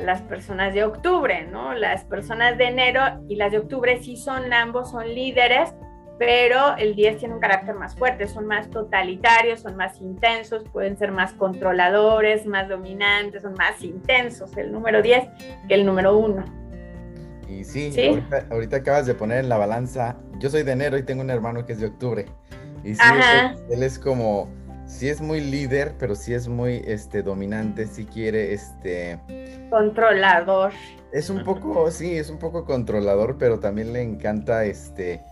[0.03, 1.75] las personas de octubre, ¿no?
[1.75, 5.75] Las personas de enero y las de octubre sí son ambos, son líderes,
[6.19, 10.99] pero el 10 tiene un carácter más fuerte, son más totalitarios, son más intensos, pueden
[10.99, 15.25] ser más controladores, más dominantes, son más intensos el número 10
[15.67, 16.45] que el número 1.
[17.49, 17.91] Y sí,
[18.51, 21.65] Ahorita, acabas de poner en la balanza, yo soy de enero y tengo un hermano
[21.65, 22.27] que es de octubre.
[22.85, 23.03] Y sí,
[23.71, 24.49] él, es como,
[24.91, 29.19] sí es muy líder, pero sí es muy este, dominante, sí quiere, este...
[29.71, 30.73] Controlador.
[31.13, 35.23] Es un poco, sí, es un poco controlador, pero también le encanta, este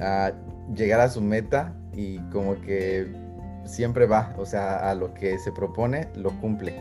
[0.00, 0.32] a
[0.74, 3.08] llegar a su meta y como que
[3.64, 6.80] siempre va, o sea, a lo que se propone, lo cumple.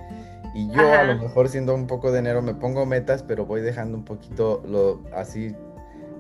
[0.53, 3.61] Y yo a lo mejor siendo un poco de enero me pongo metas, pero voy
[3.61, 5.55] dejando un poquito lo así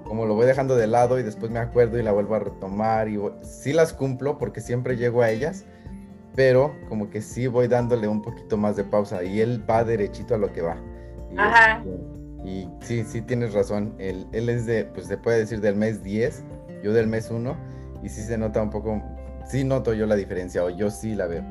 [0.03, 3.09] como lo voy dejando de lado y después me acuerdo y la vuelvo a retomar
[3.09, 5.65] y sí las cumplo porque siempre llego a ellas,
[6.37, 10.35] pero como que sí voy dándole un poquito más de pausa y él va derechito
[10.35, 10.77] a lo que va.
[11.33, 11.79] Y, Ajá.
[11.79, 15.75] Este, y sí, sí tienes razón, él, él es de, pues se puede decir del
[15.75, 16.45] mes 10
[16.83, 17.57] yo del mes 1,
[18.03, 19.01] y sí se nota un poco,
[19.45, 21.43] sí noto yo la diferencia, o yo sí la veo.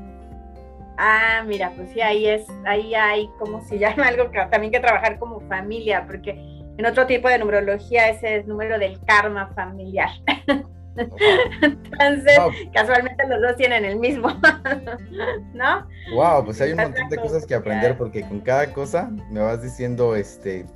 [0.99, 4.81] Ah, mira, pues sí, ahí es, ahí hay, como se llama algo que también que
[4.81, 6.31] trabajar como familia, porque
[6.79, 10.11] en otro tipo de numerología ese es número del karma familiar.
[10.97, 12.39] Entonces,
[12.73, 14.29] casualmente los dos tienen el mismo,
[15.55, 15.87] ¿no?
[16.15, 19.63] Wow, pues hay un montón de cosas que aprender porque con cada cosa me vas
[19.63, 20.67] diciendo este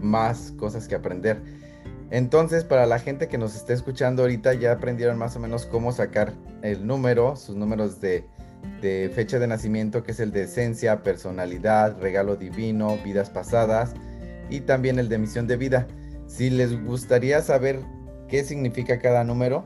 [0.00, 1.40] más cosas que aprender.
[2.10, 5.90] Entonces, para la gente que nos esté escuchando ahorita, ya aprendieron más o menos cómo
[5.92, 8.24] sacar el número, sus números de,
[9.14, 13.94] fecha de nacimiento, que es el de esencia, personalidad, regalo divino, vidas pasadas
[14.48, 15.86] y también el de misión de vida.
[16.28, 17.80] Si les gustaría saber
[18.28, 19.64] qué significa cada número,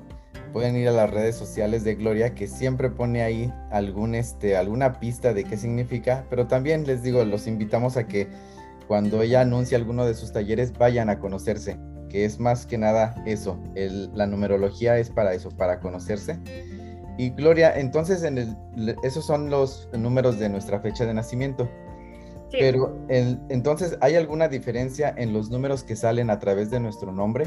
[0.53, 4.99] pueden ir a las redes sociales de Gloria, que siempre pone ahí algún, este, alguna
[4.99, 8.29] pista de qué significa, pero también les digo, los invitamos a que
[8.89, 11.79] cuando ella anuncie alguno de sus talleres, vayan a conocerse
[12.11, 16.39] que es más que nada eso, la numerología es para eso, para conocerse.
[17.17, 21.71] Y Gloria, entonces en el, esos son los números de nuestra fecha de nacimiento.
[22.51, 27.45] Pero entonces, ¿hay alguna diferencia en los números que salen a través de nuestro nombre?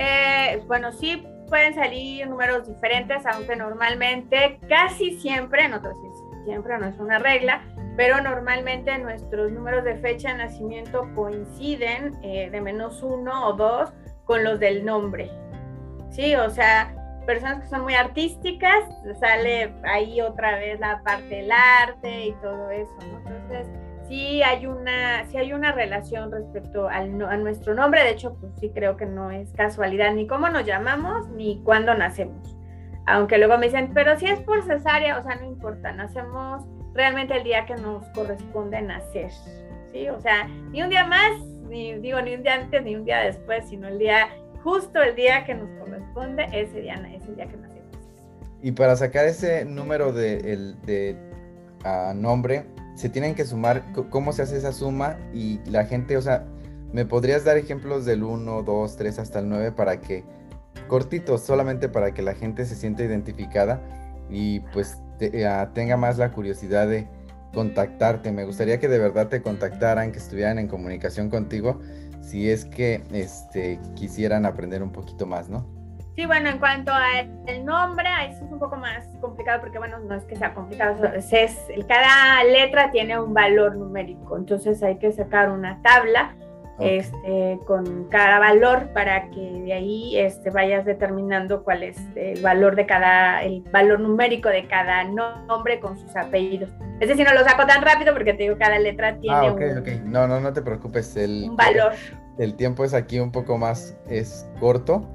[0.00, 5.80] Eh, bueno, sí pueden salir números diferentes, aunque normalmente, casi siempre, no
[6.44, 7.62] siempre no es una regla,
[7.96, 13.92] pero normalmente nuestros números de fecha de nacimiento coinciden eh, de menos uno o dos
[14.24, 15.30] con los del nombre.
[16.10, 16.94] Sí, o sea,
[17.26, 18.84] personas que son muy artísticas,
[19.18, 23.18] sale ahí otra vez la parte del arte y todo eso, ¿no?
[23.18, 23.66] Entonces,
[24.08, 28.52] sí hay una, sí hay una relación respecto al, a nuestro nombre, de hecho, pues
[28.58, 32.56] sí creo que no es casualidad ni cómo nos llamamos ni cuándo nacemos.
[33.06, 37.36] Aunque luego me dicen, pero si es por cesárea, o sea, no importa, nacemos realmente
[37.36, 39.30] el día que nos corresponde nacer,
[39.92, 40.08] ¿sí?
[40.08, 43.20] O sea, ni un día más, ni digo, ni un día antes, ni un día
[43.20, 44.28] después, sino el día,
[44.62, 47.78] justo el día que nos corresponde, ese día, ese día que nacemos.
[48.62, 51.16] Y para sacar ese número de, el, de
[52.14, 52.66] nombre,
[52.98, 55.18] se tienen que sumar, ¿cómo se hace esa suma?
[55.32, 56.44] Y la gente, o sea,
[56.92, 60.24] ¿me podrías dar ejemplos del 1, 2, 3 hasta el 9 para que,
[60.88, 63.80] cortitos, solamente para que la gente se sienta identificada
[64.28, 67.06] y pues eh, tenga más la curiosidad de
[67.54, 68.32] contactarte.
[68.32, 71.80] Me gustaría que de verdad te contactaran, que estuvieran en comunicación contigo,
[72.20, 75.77] si es que este, quisieran aprender un poquito más, ¿no?
[76.18, 80.16] Sí, bueno, en cuanto al nombre, eso es un poco más complicado porque, bueno, no
[80.16, 85.48] es que sea complicado, es, cada letra tiene un valor numérico, entonces hay que sacar
[85.48, 86.34] una tabla
[86.80, 92.74] este, con cada valor para que de ahí este, vayas determinando cuál es el valor
[92.74, 96.70] de cada, el valor numérico de cada nombre con sus apellidos.
[96.98, 99.98] Es decir, no lo saco tan rápido porque te digo, cada letra tiene ah, okay,
[100.02, 101.16] un, No, no, no te preocupes.
[101.16, 101.92] El, un valor.
[102.38, 105.08] El, tiempo es aquí un poco más, es corto.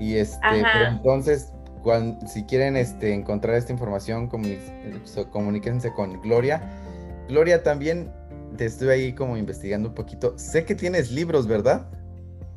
[0.00, 6.62] Y este, entonces, cuando, si quieren este, encontrar esta información, comuníquense con Gloria.
[7.28, 8.10] Gloria también
[8.56, 10.36] te estoy ahí como investigando un poquito.
[10.38, 11.86] Sé que tienes libros, ¿verdad?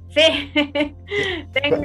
[0.09, 0.51] Sí,
[1.51, 1.83] tengo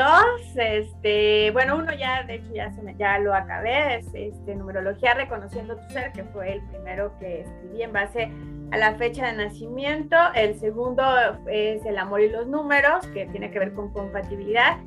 [0.00, 4.54] dos, este, bueno, uno ya, de hecho ya, se me, ya lo acabé, es este,
[4.54, 8.32] Numerología Reconociendo tu Ser, que fue el primero que escribí en base
[8.70, 10.16] a la fecha de nacimiento.
[10.34, 11.04] El segundo
[11.48, 14.78] es El Amor y los Números, que tiene que ver con compatibilidad.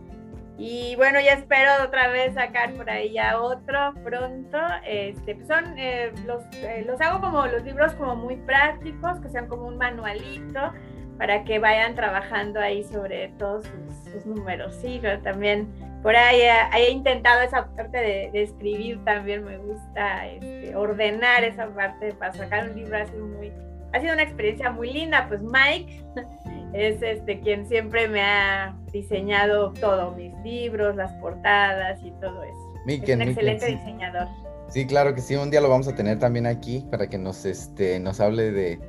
[0.58, 4.58] Y bueno, ya espero otra vez sacar por ahí ya otro pronto.
[4.84, 9.30] Este, pues son, eh, los, eh, los hago como los libros como muy prácticos, que
[9.30, 10.72] sean como un manualito
[11.18, 13.66] para que vayan trabajando ahí sobre todos
[14.12, 14.76] sus, números.
[14.82, 15.68] Sí, pero también
[16.02, 16.42] por ahí
[16.76, 22.70] he, intentado esa parte de, escribir, también me gusta este, ordenar esa parte para sacar
[22.70, 23.52] un libro así muy...
[23.94, 26.04] Ha sido una experiencia muy linda, pues Mike
[26.74, 32.74] es este quien siempre me ha diseñado todo, mis libros, las portadas y todo eso.
[32.88, 34.28] es un excelente diseñador.
[34.70, 37.46] Sí, claro que sí, un día lo vamos a tener también aquí para que nos,
[37.46, 38.80] este, nos hable de,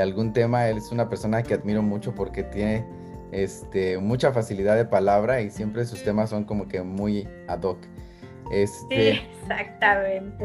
[0.00, 0.68] algún tema.
[0.68, 2.84] Él es una persona que admiro mucho porque tiene
[3.32, 7.78] este, mucha facilidad de palabra y siempre sus temas son como que muy ad hoc.
[8.50, 10.44] Este, sí, exactamente.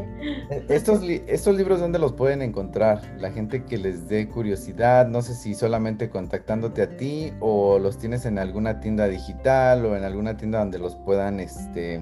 [0.49, 3.01] E, estos, estos libros, ¿dónde los pueden encontrar?
[3.19, 7.97] La gente que les dé curiosidad, no sé si solamente contactándote a ti o los
[7.97, 12.01] tienes en alguna tienda digital o en alguna tienda donde los puedan, este,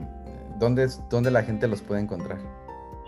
[0.60, 2.38] ¿dónde, dónde la gente los puede encontrar?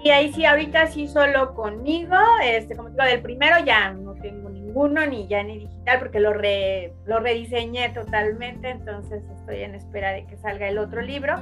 [0.01, 4.49] Y ahí sí, ahorita sí solo conmigo, este, como digo, del primero ya no tengo
[4.49, 10.25] ninguno, ni ya ni digital, porque lo, lo rediseñé totalmente, entonces estoy en espera de
[10.25, 11.35] que salga el otro libro.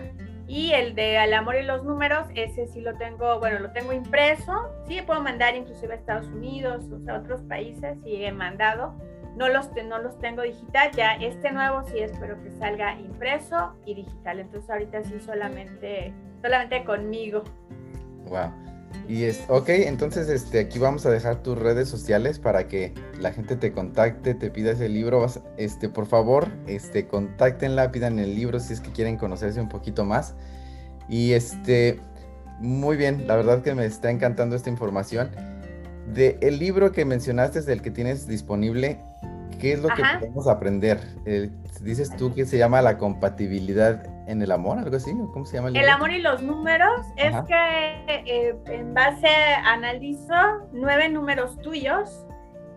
[0.48, 3.92] Y el de Al amor y los números, ese sí lo tengo, bueno, lo tengo
[3.92, 4.72] impreso.
[4.88, 8.96] Sí, puedo mandar inclusive a Estados Unidos, o a otros países, sí he mandado.
[9.36, 13.94] No los, no los tengo digital, ya este nuevo sí espero que salga impreso y
[13.94, 14.40] digital.
[14.40, 17.44] Entonces ahorita sí solamente, solamente conmigo.
[18.30, 18.52] Wow.
[19.08, 23.32] Y es, ok, entonces este, aquí vamos a dejar tus redes sociales para que la
[23.32, 25.26] gente te contacte, te pida ese libro.
[25.58, 30.04] Este, por favor, este, contáctenla, pidan el libro si es que quieren conocerse un poquito
[30.04, 30.36] más.
[31.08, 32.02] Y este,
[32.60, 35.30] muy bien, la verdad que me está encantando esta información.
[36.14, 39.00] De el libro que mencionaste, del que tienes disponible,
[39.60, 41.00] ¿qué es lo que podemos aprender?
[41.82, 45.70] dices tú que se llama la compatibilidad en el amor, algo así, ¿cómo se llama?
[45.70, 49.30] El, el amor y los números es que eh, en base
[49.64, 50.36] analizo
[50.74, 52.26] nueve números tuyos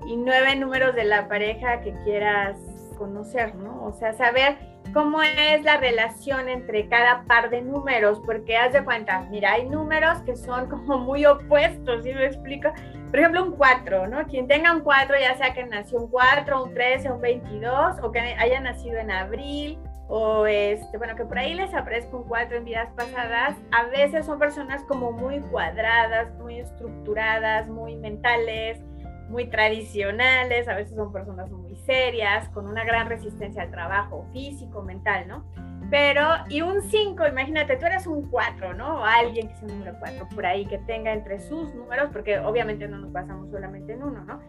[0.07, 2.57] y nueve números de la pareja que quieras
[2.97, 3.85] conocer, ¿no?
[3.85, 4.59] O sea, saber
[4.93, 9.69] cómo es la relación entre cada par de números, porque haz de cuenta, mira, hay
[9.69, 12.73] números que son como muy opuestos, ¿sí me explico?
[13.11, 14.25] Por ejemplo, un 4, ¿no?
[14.27, 18.13] Quien tenga un 4, ya sea que nació un 4, un 13, un 22, o
[18.13, 19.79] que haya nacido en abril,
[20.13, 24.27] o este, bueno, que por ahí les aparezca un 4 en vidas pasadas, a veces
[24.27, 28.83] son personas como muy cuadradas, muy estructuradas, muy mentales,
[29.29, 34.83] muy tradicionales, a veces son personas muy serias, con una gran resistencia al trabajo físico,
[34.83, 35.45] mental, ¿no?
[35.91, 39.01] Pero, y un 5, imagínate, tú eres un 4, ¿no?
[39.01, 42.41] O alguien que sea un número 4 por ahí, que tenga entre sus números, porque
[42.41, 44.41] obviamente no nos basamos solamente en uno, ¿no?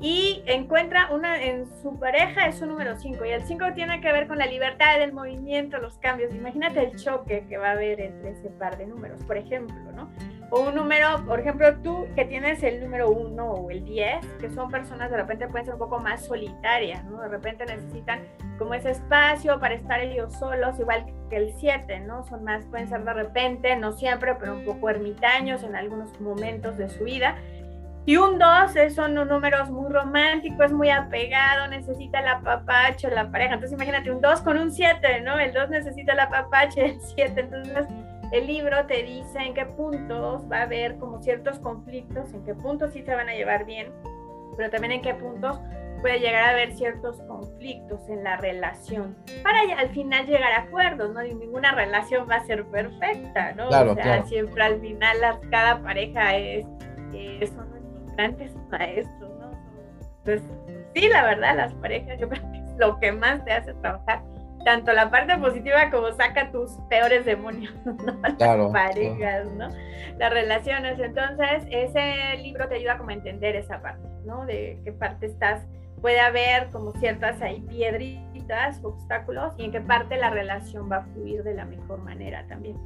[0.00, 4.10] Y encuentra una en su pareja es su número 5 y el 5 tiene que
[4.10, 6.34] ver con la libertad del movimiento, los cambios.
[6.34, 10.10] Imagínate el choque que va a haber entre ese par de números, por ejemplo, ¿no?
[10.50, 14.50] O un número, por ejemplo, tú que tienes el número 1 o el 10, que
[14.50, 17.20] son personas de repente pueden ser un poco más solitarias, ¿no?
[17.20, 18.20] De repente necesitan
[18.58, 22.24] como ese espacio para estar ellos solos, igual que el 7, ¿no?
[22.24, 26.78] Son más, pueden ser de repente, no siempre, pero un poco ermitaños en algunos momentos
[26.78, 27.36] de su vida
[28.06, 33.54] y un 2 son números muy románticos, muy apegado, necesita la papacho, la pareja.
[33.54, 35.38] Entonces imagínate un 2 con un 7, ¿no?
[35.38, 37.40] El 2 necesita la papacha, el 7.
[37.40, 37.86] Entonces
[38.32, 42.54] el libro te dice en qué puntos va a haber como ciertos conflictos, en qué
[42.54, 43.92] puntos sí se van a llevar bien,
[44.56, 45.60] pero también en qué puntos
[46.00, 51.12] puede llegar a haber ciertos conflictos en la relación para al final llegar a acuerdos,
[51.12, 51.22] ¿no?
[51.24, 53.68] Y ninguna relación va a ser perfecta, ¿no?
[53.68, 55.18] Claro, o sea, siempre al final
[55.50, 56.66] cada pareja es,
[57.12, 57.52] es
[58.20, 59.50] grandes maestros, ¿no?
[60.24, 60.42] Pues
[60.94, 64.22] sí, la verdad, las parejas yo creo que es lo que más te hace trabajar,
[64.64, 68.20] tanto la parte positiva como saca tus peores demonios, ¿no?
[68.38, 69.68] Las parejas, ¿no?
[70.18, 70.98] Las relaciones.
[70.98, 74.44] Entonces, ese libro te ayuda como a entender esa parte, ¿no?
[74.44, 75.62] De qué parte estás
[76.00, 81.04] puede haber como ciertas ahí piedritas, obstáculos, y en qué parte la relación va a
[81.04, 82.76] fluir de la mejor manera también.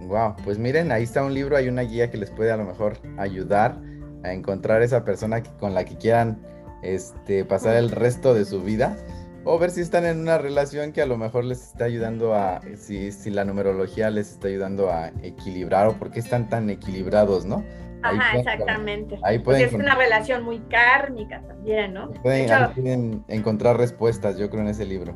[0.00, 2.64] Wow, pues miren, ahí está un libro, hay una guía que les puede a lo
[2.64, 3.76] mejor ayudar
[4.26, 6.38] a encontrar esa persona con la que quieran
[6.82, 8.96] este, pasar el resto de su vida
[9.44, 12.60] o ver si están en una relación que a lo mejor les está ayudando a,
[12.76, 17.44] si, si la numerología les está ayudando a equilibrar o por qué están tan equilibrados,
[17.44, 17.64] ¿no?
[18.02, 19.18] Ajá, exactamente.
[19.22, 22.10] Ahí pueden es una relación muy kármica también, ¿no?
[22.22, 25.14] Pueden, encontrar respuestas, yo creo, en ese libro.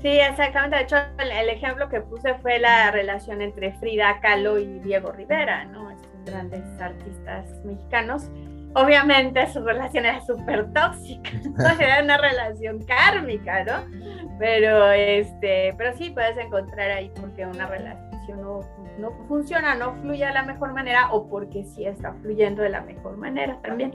[0.00, 0.76] Sí, exactamente.
[0.76, 5.64] De hecho, el, ejemplo que puse fue la relación entre Frida Kahlo y Diego Rivera,
[5.64, 5.85] ¿no?
[6.26, 8.30] Grandes artistas mexicanos
[8.76, 11.30] obviamente su relación era súper tóxica,
[11.80, 14.36] era una relación kármica, ¿no?
[14.38, 18.60] Pero, este, pero sí puedes encontrar ahí porque una relación no,
[18.98, 22.82] no funciona, no fluye de la mejor manera o porque sí está fluyendo de la
[22.82, 23.92] mejor manera también.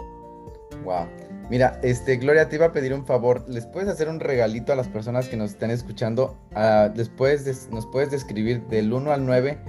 [0.84, 1.08] Wow.
[1.50, 3.48] Mira, este, Gloria, te iba a pedir un favor.
[3.48, 6.38] ¿Les puedes hacer un regalito a las personas que nos están escuchando?
[6.56, 9.60] Uh, después nos puedes describir del 1 al 9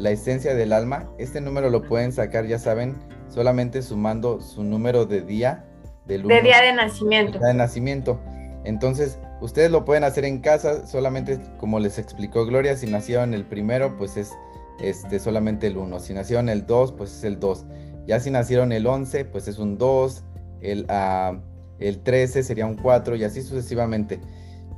[0.00, 1.08] la esencia del alma.
[1.18, 2.96] Este número lo pueden sacar, ya saben,
[3.28, 5.64] solamente sumando su número de día
[6.06, 7.38] del de día de nacimiento.
[7.38, 8.20] de nacimiento.
[8.64, 13.44] Entonces, ustedes lo pueden hacer en casa, solamente como les explicó Gloria, si nacieron el
[13.44, 14.32] primero, pues es
[14.80, 16.00] este, solamente el 1.
[16.00, 17.66] Si nacieron el 2, pues es el 2.
[18.06, 20.24] Ya si nacieron el 11, pues es un 2.
[20.62, 21.38] El, uh,
[21.78, 24.20] el 13 sería un 4 y así sucesivamente.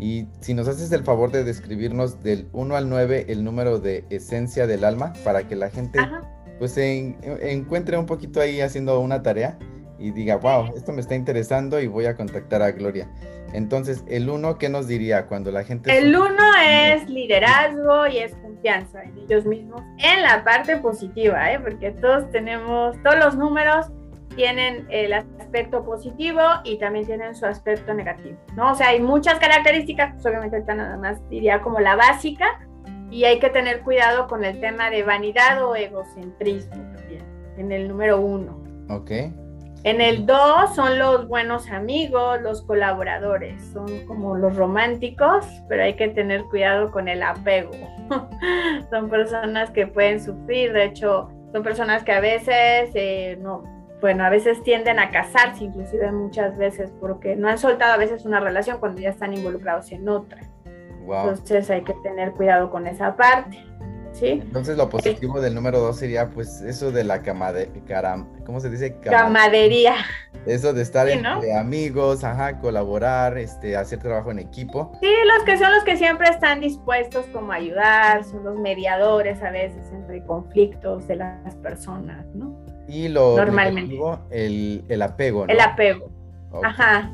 [0.03, 4.05] Y si nos haces el favor de describirnos del 1 al 9 el número de
[4.11, 6.01] esencia del alma para que la gente
[6.59, 9.57] pues se encuentre un poquito ahí haciendo una tarea
[10.01, 13.09] y diga, wow, esto me está interesando y voy a contactar a Gloria.
[13.53, 15.97] Entonces, el 1, ¿qué nos diría cuando la gente...
[15.97, 21.61] El 1 es liderazgo y es confianza en ellos mismos, en la parte positiva, ¿eh?
[21.61, 23.87] porque todos tenemos, todos los números
[24.35, 28.73] tienen el aspecto positivo y también tienen su aspecto negativo, ¿no?
[28.73, 32.47] O sea, hay muchas características, pues obviamente ahorita nada más diría como la básica,
[33.11, 37.23] y hay que tener cuidado con el tema de vanidad o egocentrismo también,
[37.59, 38.59] en el número uno.
[38.89, 39.11] Ok.
[39.85, 45.95] En el dos son los buenos amigos, los colaboradores, son como los románticos, pero hay
[45.95, 47.73] que tener cuidado con el apego.
[48.91, 53.65] son personas que pueden sufrir, de hecho, son personas que a veces eh, no,
[54.03, 58.25] bueno, a veces tienden a casarse, inclusive muchas veces, porque no han soltado a veces
[58.25, 60.43] una relación cuando ya están involucrados en otra.
[61.05, 63.65] Entonces hay que tener cuidado con esa parte.
[64.13, 64.27] ¿sí?
[64.27, 68.97] Entonces lo positivo del número dos sería pues eso de la camadería, ¿cómo se dice?
[68.99, 69.95] Camadería.
[70.47, 74.99] Eso de estar entre amigos, ajá, colaborar, este, hacer trabajo en equipo.
[75.01, 79.41] Sí, los que son los que siempre están dispuestos como a ayudar, son los mediadores
[79.43, 82.62] a veces entre conflictos de las personas, ¿no?
[82.89, 83.99] Y lo Normalmente.
[84.31, 85.53] el, el apego, ¿no?
[85.53, 86.11] El apego.
[86.63, 87.11] Ajá.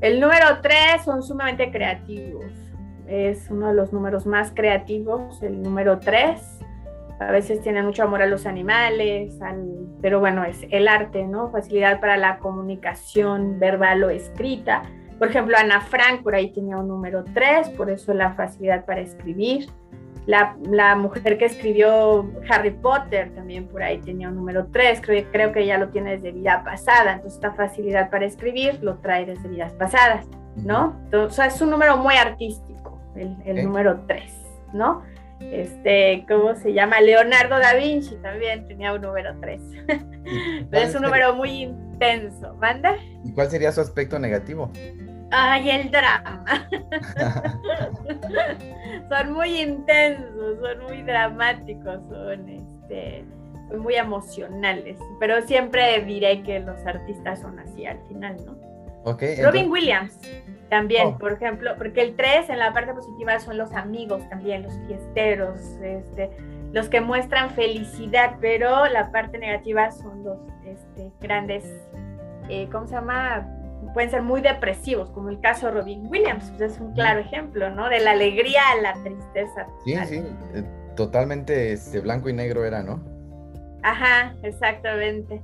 [0.00, 2.44] El número tres son sumamente creativos.
[3.06, 6.58] Es uno de los números más creativos, el número tres.
[7.18, 9.38] A veces tienen mucho amor a los animales,
[10.02, 11.50] pero bueno, es el arte, ¿no?
[11.50, 14.82] Facilidad para la comunicación verbal o escrita.
[15.18, 19.00] Por ejemplo, Ana Frank por ahí tenía un número tres, por eso la facilidad para
[19.00, 19.66] escribir.
[20.26, 25.52] La, mujer que escribió Harry Potter también por ahí tenía un número 3, creo, creo
[25.52, 29.48] que ya lo tiene desde vida pasada, entonces esta facilidad para escribir lo trae desde
[29.48, 31.00] vidas pasadas, ¿no?
[31.04, 34.32] Entonces, es un número muy artístico, el, número 3,
[34.72, 35.02] ¿no?
[35.40, 37.00] Este, ¿cómo se llama?
[37.00, 39.60] Leonardo da Vinci también tenía un número 3.
[40.70, 42.54] Pero es un número muy intenso.
[42.54, 42.96] ¿Manda?
[43.22, 44.72] ¿Y cuál sería su aspecto negativo?
[45.30, 46.44] Ay, el drama.
[49.08, 53.24] son muy intensos, son muy dramáticos, son este,
[53.76, 54.98] muy emocionales.
[55.18, 58.56] Pero siempre diré que los artistas son así al final, ¿no?
[59.44, 60.18] Robin Williams
[60.68, 61.18] también, oh.
[61.18, 65.60] por ejemplo, porque el 3 en la parte positiva son los amigos también, los fiesteros,
[65.80, 66.30] este,
[66.72, 71.64] los que muestran felicidad, pero la parte negativa son los este, grandes,
[72.48, 73.46] eh, ¿cómo se llama?
[73.96, 77.70] Pueden ser muy depresivos, como el caso de Robin Williams, pues es un claro ejemplo,
[77.70, 77.88] ¿no?
[77.88, 79.66] De la alegría a la tristeza.
[79.86, 80.64] Sí, sí, eh,
[80.96, 83.02] totalmente este, blanco y negro era, ¿no?
[83.82, 85.40] Ajá, exactamente.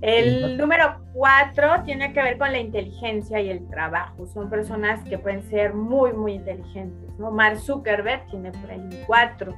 [0.00, 4.28] el número cuatro tiene que ver con la inteligencia y el trabajo.
[4.28, 7.32] Son personas que pueden ser muy, muy inteligentes, ¿no?
[7.32, 9.56] Mark Zuckerberg tiene por ahí un cuatro.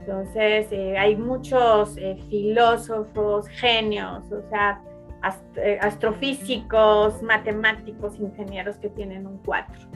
[0.00, 4.80] Entonces, eh, hay muchos eh, filósofos, genios, o sea,
[5.22, 9.88] astrofísicos, matemáticos, ingenieros que tienen un 4.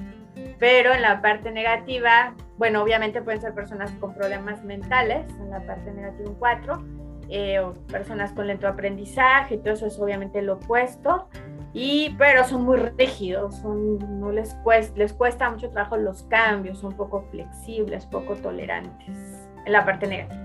[0.59, 5.61] Pero en la parte negativa, bueno, obviamente pueden ser personas con problemas mentales, en la
[5.61, 6.85] parte negativa un 4,
[7.31, 11.29] eh, o personas con lento aprendizaje, todo eso es obviamente lo opuesto.
[11.73, 16.93] y, pero son muy rígidos, no les cuesta, les cuesta mucho trabajo los cambios, son
[16.93, 20.41] poco flexibles, poco tolerantes en la parte negativa.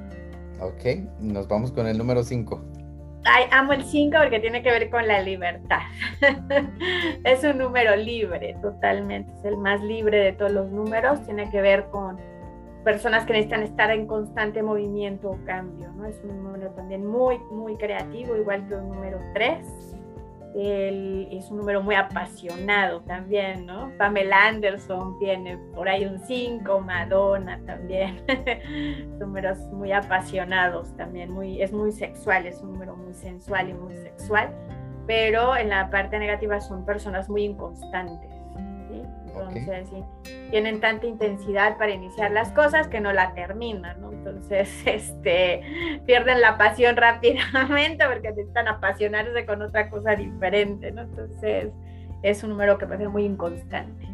[0.61, 2.78] Ok, nos vamos con el número 5.
[3.25, 5.81] Ay, amo el 5 porque tiene que ver con la libertad.
[7.23, 9.31] es un número libre, totalmente.
[9.33, 11.23] Es el más libre de todos los números.
[11.25, 12.17] Tiene que ver con
[12.83, 15.91] personas que necesitan estar en constante movimiento o cambio.
[15.91, 16.05] ¿no?
[16.05, 19.97] Es un número también muy, muy creativo, igual que un número 3
[20.55, 23.91] él es un número muy apasionado también, ¿no?
[23.97, 28.23] Pamela Anderson tiene por ahí un 5, Madonna también,
[29.19, 33.95] números muy apasionados también, muy, es muy sexual, es un número muy sensual y muy
[33.97, 34.49] sexual,
[35.05, 38.38] pero en la parte negativa son personas muy inconstantes
[39.41, 39.89] entonces,
[40.49, 44.11] tienen tanta intensidad para iniciar las cosas que no la terminan, ¿no?
[44.11, 45.61] Entonces, este,
[46.05, 51.01] pierden la pasión rápidamente porque necesitan apasionarse con otra cosa diferente, ¿no?
[51.01, 51.71] Entonces,
[52.23, 54.07] es un número que puede ser muy inconstante.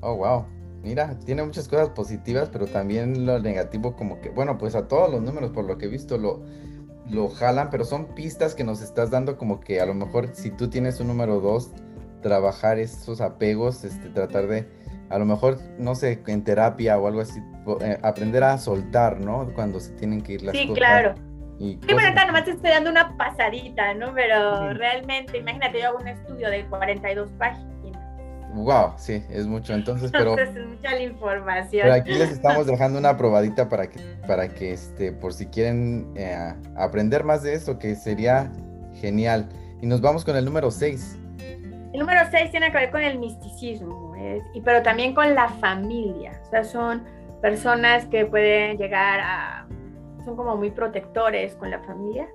[0.00, 0.46] Oh, wow.
[0.82, 5.10] Mira, tiene muchas cosas positivas, pero también lo negativo como que, bueno, pues a todos
[5.10, 6.42] los números, por lo que he visto, lo,
[7.08, 10.50] lo jalan, pero son pistas que nos estás dando como que a lo mejor si
[10.50, 11.70] tú tienes un número 2,
[12.24, 14.66] trabajar esos apegos, este, tratar de,
[15.10, 17.38] a lo mejor, no sé, en terapia o algo así,
[17.82, 19.52] eh, aprender a soltar, ¿no?
[19.54, 20.66] Cuando se tienen que ir las cosas.
[20.66, 21.14] Sí, claro.
[21.58, 24.14] Y sí, bueno, acá nomás te estoy dando una pasadita, ¿no?
[24.14, 27.74] Pero realmente, imagínate, yo hago un estudio de 42 páginas.
[28.54, 29.74] Wow, sí, es mucho.
[29.74, 30.38] Entonces, pero.
[30.38, 31.82] es mucha la información.
[31.82, 36.10] Pero aquí les estamos dejando una probadita para que, para que este, por si quieren
[36.16, 38.50] eh, aprender más de esto, que sería
[38.94, 39.46] genial.
[39.82, 41.18] Y nos vamos con el número 6.
[41.94, 44.16] El número 6 tiene que ver con el misticismo,
[44.52, 46.32] y, pero también con la familia.
[46.42, 47.04] O sea, son
[47.40, 49.64] personas que pueden llegar a,
[50.24, 52.26] son como muy protectores con la familia.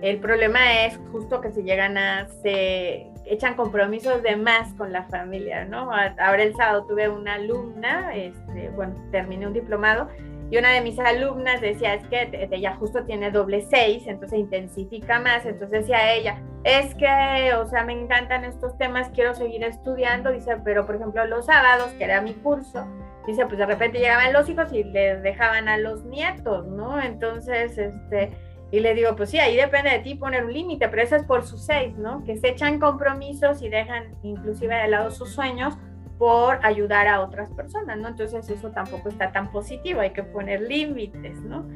[0.00, 5.02] El problema es justo que se llegan a, se echan compromisos de más con la
[5.02, 5.90] familia, ¿no?
[5.90, 10.08] Ahora el sábado tuve una alumna, este, bueno, terminé un diplomado
[10.50, 15.20] y una de mis alumnas decía, es que ella justo tiene doble seis, entonces intensifica
[15.20, 15.46] más.
[15.46, 20.32] Entonces decía ella, es que, o sea, me encantan estos temas, quiero seguir estudiando.
[20.32, 22.84] Dice, pero por ejemplo, los sábados, que era mi curso,
[23.28, 27.00] dice, pues de repente llegaban los hijos y les dejaban a los nietos, ¿no?
[27.00, 28.32] Entonces, este,
[28.72, 31.22] y le digo, pues sí, ahí depende de ti poner un límite, pero eso es
[31.22, 32.24] por sus seis, ¿no?
[32.24, 35.78] Que se echan compromisos y dejan inclusive de lado sus sueños
[36.20, 38.08] por ayudar a otras personas, ¿no?
[38.08, 41.66] Entonces eso tampoco está tan positivo, hay que poner límites, ¿no?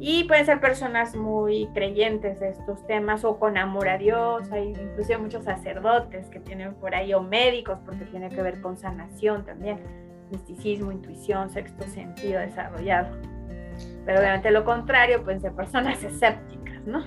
[0.00, 4.70] Y pueden ser personas muy creyentes de estos temas o con amor a Dios, hay
[4.70, 9.44] inclusive muchos sacerdotes que tienen por ahí o médicos porque tiene que ver con sanación
[9.44, 9.78] también,
[10.32, 13.16] misticismo, intuición, sexto sentido desarrollado.
[14.04, 17.04] Pero obviamente lo contrario pueden ser personas escépticas, ¿no?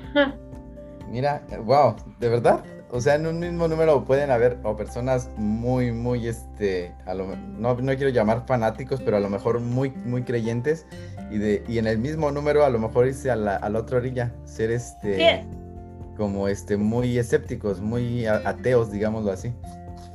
[1.09, 2.63] Mira, wow, ¿de verdad?
[2.95, 7.35] O sea, en un mismo número pueden haber o personas muy, muy, este, a lo,
[7.35, 10.85] no, no quiero llamar fanáticos, pero a lo mejor muy, muy creyentes
[11.29, 13.79] y, de, y en el mismo número a lo mejor irse a la, a la
[13.79, 15.45] otra orilla, ser este,
[16.15, 19.53] como este, muy escépticos, muy ateos, digámoslo así.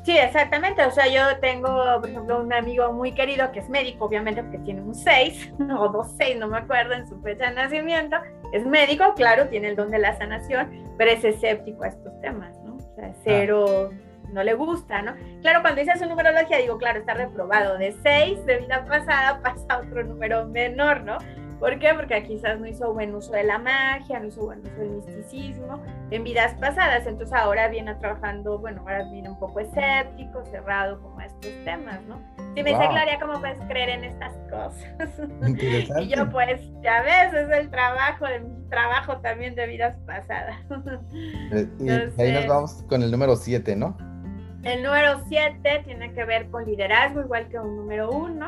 [0.02, 0.82] Sí, exactamente.
[0.84, 1.68] O sea, yo tengo,
[2.00, 5.88] por ejemplo, un amigo muy querido que es médico, obviamente, porque tiene un 6 o
[5.88, 8.16] dos 6, no me acuerdo en su fecha de nacimiento.
[8.52, 12.56] Es médico, claro, tiene el don de la sanación, pero es escéptico a estos temas,
[13.00, 13.90] sea, cero,
[14.32, 15.14] no le gusta, ¿no?
[15.40, 17.78] Claro, cuando dice su numerología, digo, claro, está reprobado.
[17.78, 21.18] De 6 de vida pasada pasa otro número menor, ¿no?
[21.58, 21.92] ¿Por qué?
[21.94, 25.82] Porque quizás no hizo buen uso de la magia, no hizo buen uso del misticismo
[26.10, 31.18] en vidas pasadas, entonces ahora viene trabajando, bueno, ahora viene un poco escéptico, cerrado como
[31.20, 32.18] a estos temas, ¿no?
[32.60, 34.84] Si me dice Gloria, ¿cómo puedes creer en estas cosas?
[36.02, 40.56] y yo pues, ya ves, es el trabajo, de mi trabajo también de vidas pasadas.
[41.52, 43.96] Eh, y ahí nos vamos con el número 7, ¿no?
[44.62, 48.46] El número 7 tiene que ver con liderazgo, igual que un número 1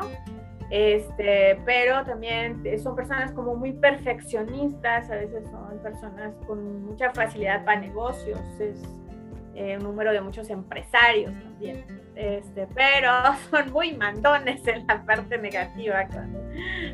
[0.69, 7.63] este, pero también son personas como muy perfeccionistas, a veces son personas con mucha facilidad
[7.63, 8.81] para negocios, es
[9.53, 11.85] eh, un número de muchos empresarios también,
[12.15, 13.09] este, pero
[13.51, 16.39] son muy mandones en la parte negativa cuando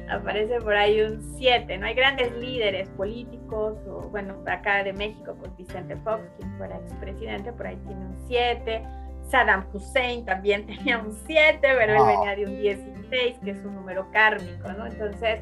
[0.10, 1.86] aparece por ahí un 7, ¿no?
[1.88, 7.52] Hay grandes líderes políticos, o bueno, acá de México, pues Vicente Fox, quien fuera expresidente,
[7.52, 8.84] por ahí tiene un 7,
[9.30, 13.76] Saddam Hussein también tenía un 7, pero él venía de un 16, que es un
[13.76, 14.86] número kármico, ¿no?
[14.88, 15.40] Entonces,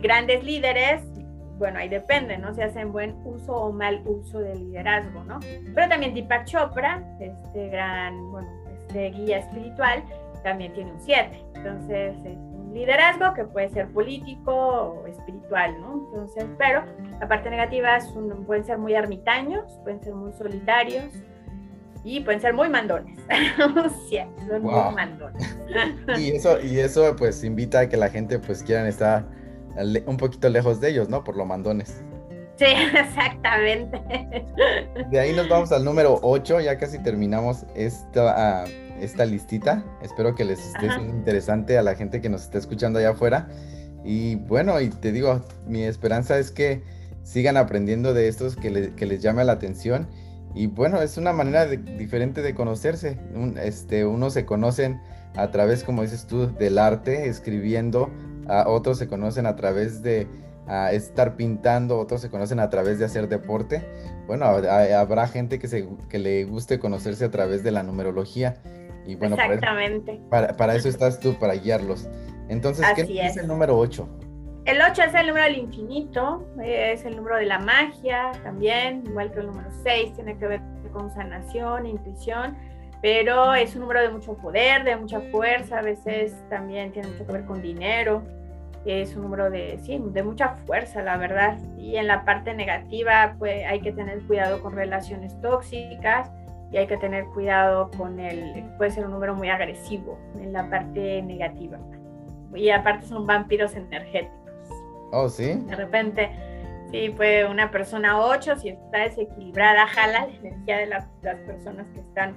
[0.00, 1.02] grandes líderes,
[1.58, 2.54] bueno, ahí depende, ¿no?
[2.54, 5.40] Si hacen buen uso o mal uso del liderazgo, ¿no?
[5.74, 8.48] Pero también Deepak Chopra, este gran, bueno,
[8.90, 10.02] este guía espiritual,
[10.42, 11.44] también tiene un 7.
[11.54, 16.06] Entonces, es un liderazgo que puede ser político o espiritual, ¿no?
[16.06, 16.84] Entonces, pero
[17.20, 21.12] la parte negativa es un, pueden ser muy ermitaños, pueden ser muy solitarios,
[22.02, 23.18] y pueden ser muy mandones.
[24.08, 24.18] sí,
[24.48, 25.56] son muy mandones.
[26.18, 29.26] y eso, y eso pues invita a que la gente pues quieran estar
[30.06, 31.22] un poquito lejos de ellos, ¿no?
[31.22, 32.02] Por lo mandones.
[32.60, 33.98] Sí, exactamente.
[35.10, 38.64] De ahí nos vamos al número 8, ya casi terminamos esta, ah,
[39.00, 39.82] esta listita.
[40.02, 43.48] Espero que les esté interesante a la gente que nos está escuchando allá afuera.
[44.04, 46.82] Y bueno, y te digo, mi esperanza es que
[47.22, 50.06] sigan aprendiendo de estos, que, les llame la atención.
[50.54, 53.18] Y bueno, es una manera diferente de conocerse.
[53.62, 55.00] este, unos se conocen
[55.34, 58.10] a través, como dices tú, del arte, escribiendo.
[58.48, 60.28] A otros se conocen a través de
[60.92, 63.84] estar pintando, otros se conocen a través de hacer deporte.
[64.26, 68.56] Bueno, habrá gente que, se, que le guste conocerse a través de la numerología.
[69.06, 70.20] Y bueno, Exactamente.
[70.30, 72.08] Para, para, eso estás tú, para guiarlos.
[72.48, 73.36] Entonces, ¿qué es.
[73.36, 74.08] el número 8?
[74.66, 79.32] El 8 es el número del infinito, es el número de la magia también, igual
[79.32, 80.60] que el número 6, tiene que ver
[80.92, 82.56] con sanación, intuición,
[83.00, 87.26] pero es un número de mucho poder, de mucha fuerza, a veces también tiene mucho
[87.26, 88.22] que ver con dinero,
[88.84, 91.58] es un número de, sí, de mucha fuerza, la verdad.
[91.76, 96.30] Y en la parte negativa, pues hay que tener cuidado con relaciones tóxicas
[96.72, 100.68] y hay que tener cuidado con el, puede ser un número muy agresivo en la
[100.70, 101.78] parte negativa.
[102.54, 104.38] Y aparte son vampiros energéticos.
[105.12, 105.54] Oh, sí.
[105.66, 106.30] De repente,
[106.90, 111.06] sí, puede una persona 8, si está desequilibrada, jala la energía de las
[111.46, 112.34] personas que están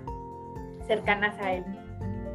[0.87, 1.63] cercanas a él.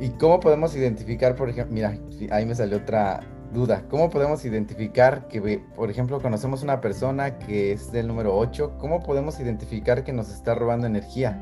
[0.00, 1.94] ¿Y cómo podemos identificar, por ejemplo, mira,
[2.30, 3.20] ahí me salió otra
[3.52, 8.76] duda, ¿cómo podemos identificar que, por ejemplo, conocemos una persona que es del número 8,
[8.78, 11.38] ¿cómo podemos identificar que nos está robando energía?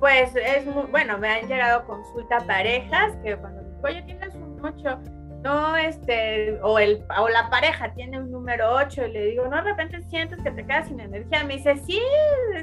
[0.00, 4.98] Pues es muy, bueno, me han llegado consulta parejas que cuando oye, tienes un 8,
[5.42, 9.56] no, este, o, el, o la pareja tiene un número 8 y le digo, no,
[9.56, 11.44] de repente sientes que te quedas sin energía.
[11.44, 12.00] Me dice, sí,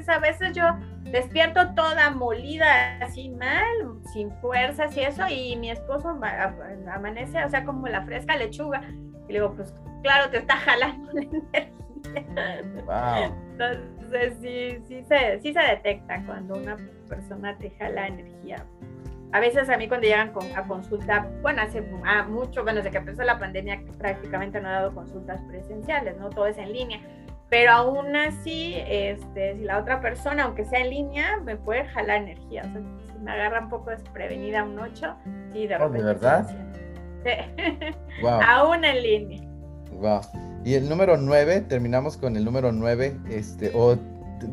[0.06, 0.64] a veces yo
[1.12, 6.18] despierto toda molida, así mal, sin fuerzas y eso, y mi esposo
[6.92, 8.82] amanece, o sea, como la fresca lechuga.
[9.28, 11.22] Y le digo, pues claro, te está jalando la
[12.14, 13.32] energía.
[13.52, 16.76] Entonces, sí, sí, se, sí se detecta cuando una
[17.08, 18.64] persona te jala energía
[19.32, 21.82] a veces a mí cuando llegan a consulta, bueno, hace
[22.28, 26.30] mucho, bueno, desde que empezó la pandemia prácticamente no he dado consultas presenciales, ¿no?
[26.30, 27.00] Todo es en línea.
[27.48, 32.22] Pero aún así, este, si la otra persona, aunque sea en línea, me puede jalar
[32.22, 32.62] energía.
[32.66, 32.82] O sea,
[33.12, 35.16] si me agarra un poco desprevenida un 8,
[35.52, 35.84] sí, de repente.
[35.84, 36.48] Oh, ¿De verdad?
[36.48, 38.22] Sí.
[38.22, 38.40] Wow.
[38.46, 39.40] aún en línea.
[39.92, 40.20] Wow.
[40.64, 43.96] Y el número 9, terminamos con el número 9, este, o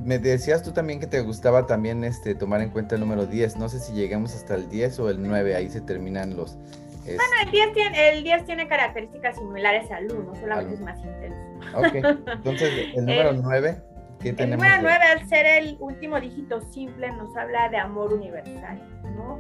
[0.06, 3.58] me decías tú también que te gustaba también este, tomar en cuenta el número 10.
[3.58, 6.58] No sé si llegamos hasta el 10 o el 9, ahí se terminan los...
[7.06, 11.40] Bueno, el 10, tiene, el 10 tiene características similares al 1, solamente es más intenso.
[11.76, 11.96] Ok,
[12.34, 13.82] entonces el número 9,
[14.22, 14.66] ¿qué tenemos?
[14.66, 18.82] El número 9, al ser el último dígito simple, nos habla de amor universal,
[19.16, 19.40] ¿no?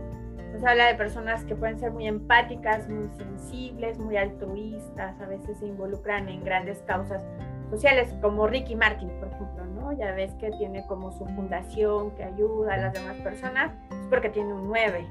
[0.53, 5.57] Nos habla de personas que pueden ser muy empáticas, muy sensibles, muy altruistas, a veces
[5.57, 7.23] se involucran en grandes causas
[7.71, 9.93] sociales, como Ricky Martin, por ejemplo, ¿no?
[9.93, 14.29] Ya ves que tiene como su fundación que ayuda a las demás personas, es porque
[14.29, 15.07] tiene un 9.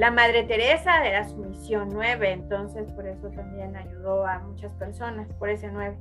[0.00, 5.28] La Madre Teresa era su misión 9, entonces por eso también ayudó a muchas personas,
[5.38, 5.94] por ese 9.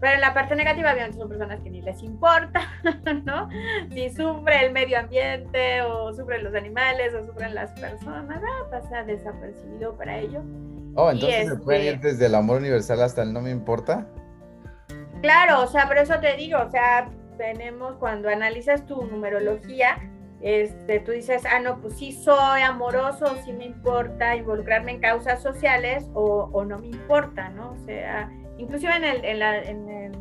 [0.00, 2.62] Pero en la parte negativa, obviamente, son personas que ni les importa,
[3.24, 3.48] ¿no?
[3.92, 9.04] Si sufre el medio ambiente, o sufren los animales, o sufren las personas, ah, pasa
[9.04, 10.42] desapercibido para ellos.
[10.96, 14.04] Oh, entonces se puede ir este desde el amor universal hasta el no me importa.
[15.22, 19.96] Claro, o sea, por eso te digo, o sea, tenemos cuando analizas tu numerología,
[20.40, 25.42] este, tú dices, ah, no, pues sí soy amoroso, sí me importa involucrarme en causas
[25.42, 27.72] sociales o, no me importa, ¿no?
[27.72, 30.12] O sea, inclusive en el, en, la, en, el,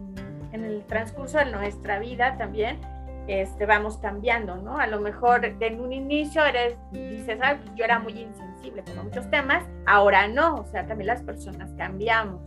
[0.54, 2.80] en el transcurso de nuestra vida también,
[3.28, 4.80] este, vamos cambiando, ¿no?
[4.80, 9.06] A lo mejor en un inicio eres, dices, ah, pues yo era muy insensible con
[9.06, 12.42] muchos temas, ahora no, o sea, también las personas cambiamos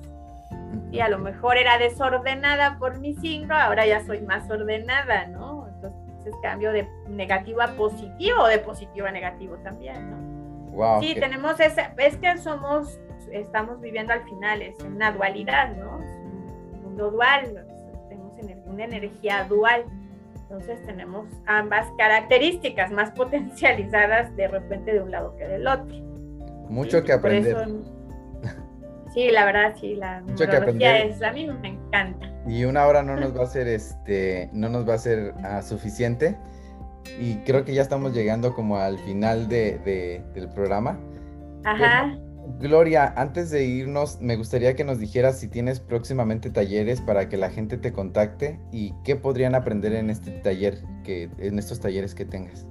[0.91, 5.69] y a lo mejor era desordenada por mi signo, ahora ya soy más ordenada, ¿no?
[5.69, 6.00] Entonces
[6.43, 10.77] cambio de negativo a positivo o de positivo a negativo también, ¿no?
[10.77, 13.01] Wow, sí, tenemos esa, es que somos,
[13.33, 15.97] estamos viviendo al final, es una dualidad, ¿no?
[15.97, 17.67] un mundo dual,
[18.09, 19.85] tenemos una energía dual.
[20.35, 25.97] Entonces tenemos ambas características más potencializadas de repente de un lado que del otro.
[26.69, 27.57] Mucho que aprender.
[29.13, 32.30] Sí, la verdad, sí, la numerología es, a mí me encanta.
[32.47, 35.63] Y una hora no nos va a ser, este, no nos va a ser ah,
[35.63, 36.37] suficiente.
[37.19, 40.99] Y creo que ya estamos llegando como al final de, del programa.
[41.65, 42.17] Ajá.
[42.59, 47.37] Gloria, antes de irnos, me gustaría que nos dijeras si tienes próximamente talleres para que
[47.37, 52.15] la gente te contacte y qué podrían aprender en este taller, que, en estos talleres
[52.15, 52.67] que tengas.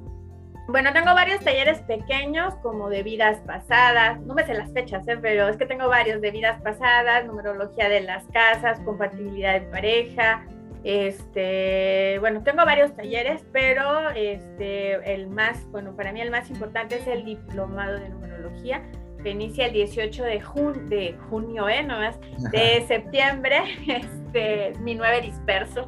[0.70, 5.18] Bueno, tengo varios talleres pequeños, como de vidas pasadas, no me sé las fechas, ¿eh?
[5.22, 10.46] pero es que tengo varios de vidas pasadas, numerología de las casas, compatibilidad de pareja,
[10.84, 16.98] este, bueno, tengo varios talleres, pero este, el más, bueno, para mí el más importante
[16.98, 18.84] es el diplomado de numerología,
[19.24, 20.44] que inicia el 18 de,
[20.88, 21.84] de junio, ¿eh?
[21.84, 22.20] No más,
[22.52, 25.88] de septiembre, este, mi nueve disperso,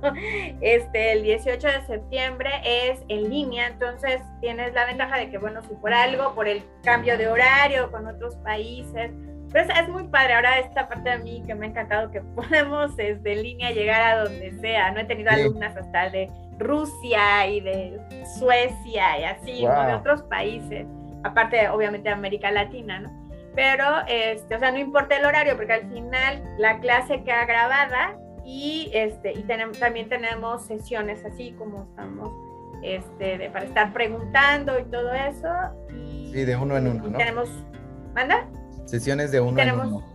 [0.62, 5.62] este, el 18 de septiembre es en línea, entonces tienes la ventaja de que, bueno,
[5.62, 9.12] si por algo, por el cambio de horario con otros países,
[9.52, 10.34] pero es, muy padre.
[10.36, 14.24] Ahora esta parte de mí que me ha encantado que podemos desde línea llegar a
[14.24, 18.00] donde sea, no he tenido alumnas hasta de Rusia y de
[18.38, 20.86] Suecia y así, de otros países,
[21.24, 23.22] aparte obviamente de América Latina, ¿no?
[23.56, 28.18] pero este, o sea, no importa el horario, porque al final la clase queda grabada
[28.46, 32.32] y, este, y tenemos, también tenemos sesiones así como estamos,
[32.84, 35.50] este, para estar preguntando y todo eso.
[35.94, 37.18] Y, sí, de uno en uno, ¿no?
[37.18, 37.50] Tenemos,
[38.14, 38.48] ¿manda?
[38.86, 40.12] Sesiones de uno en uno.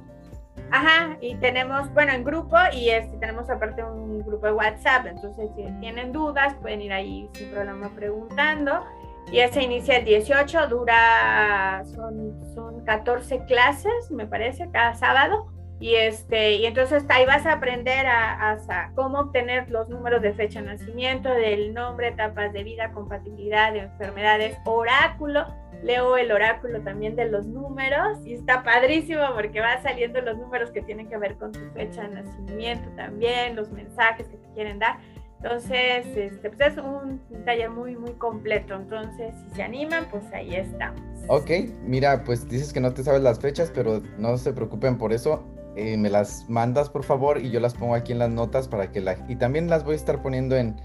[0.73, 5.49] Ajá, y tenemos, bueno, en grupo y este, tenemos aparte un grupo de WhatsApp, entonces
[5.55, 8.85] si tienen dudas pueden ir ahí sin problema preguntando.
[9.31, 15.47] Y ese inicia el 18, dura, son, son 14 clases, me parece, cada sábado.
[15.79, 20.33] Y, este, y entonces ahí vas a aprender a, a, cómo obtener los números de
[20.33, 25.45] fecha de nacimiento, del nombre, etapas de vida, compatibilidad de enfermedades, oráculo.
[25.83, 30.71] Leo el oráculo también de los números y está padrísimo porque va saliendo los números
[30.71, 34.79] que tienen que ver con tu fecha de nacimiento también, los mensajes que te quieren
[34.79, 34.97] dar.
[35.43, 38.75] Entonces, este, pues es un, taller muy, muy completo.
[38.75, 41.01] Entonces, si se animan, pues ahí estamos.
[41.29, 41.51] Ok,
[41.85, 45.45] mira, pues dices que no te sabes las fechas, pero no se preocupen por eso.
[45.77, 48.91] Eh, me las mandas, por favor, y yo las pongo aquí en las notas para
[48.91, 49.17] que la...
[49.29, 50.77] Y también las voy a estar poniendo en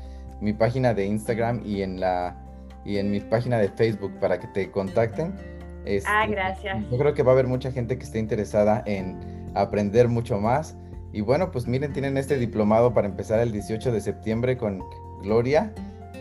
[0.42, 2.36] mi página de Instagram y en la
[2.84, 5.36] y en mi página de Facebook para que te contacten.
[5.86, 6.90] Este, ah, gracias.
[6.90, 10.76] Yo creo que va a haber mucha gente que esté interesada en aprender mucho más
[11.14, 14.84] y bueno, pues miren, tienen este diplomado para empezar el 18 de septiembre con
[15.22, 15.74] Gloria.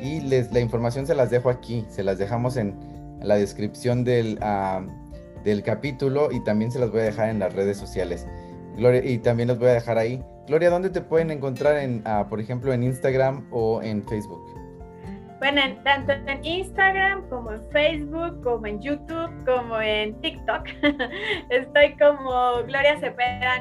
[0.02, 2.74] Y les, la información se las dejo aquí, se las dejamos en,
[3.22, 4.38] la descripción del,
[5.44, 8.26] del capítulo y también se las voy a dejar en las redes sociales.
[8.76, 10.22] Gloria, y también los voy a dejar ahí.
[10.46, 14.42] Gloria, ¿dónde te pueden encontrar, en, ah, por ejemplo, en Instagram o en Facebook?
[15.38, 20.66] Bueno, tanto en Instagram como en Facebook, como en YouTube, como en TikTok.
[21.50, 23.60] Estoy como Gloria Cepeda,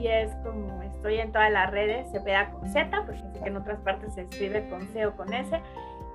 [0.00, 3.48] numeróloga es como estoy en todas las redes, se pega con Z, porque sé que
[3.48, 5.60] en otras partes se escribe con C o con S.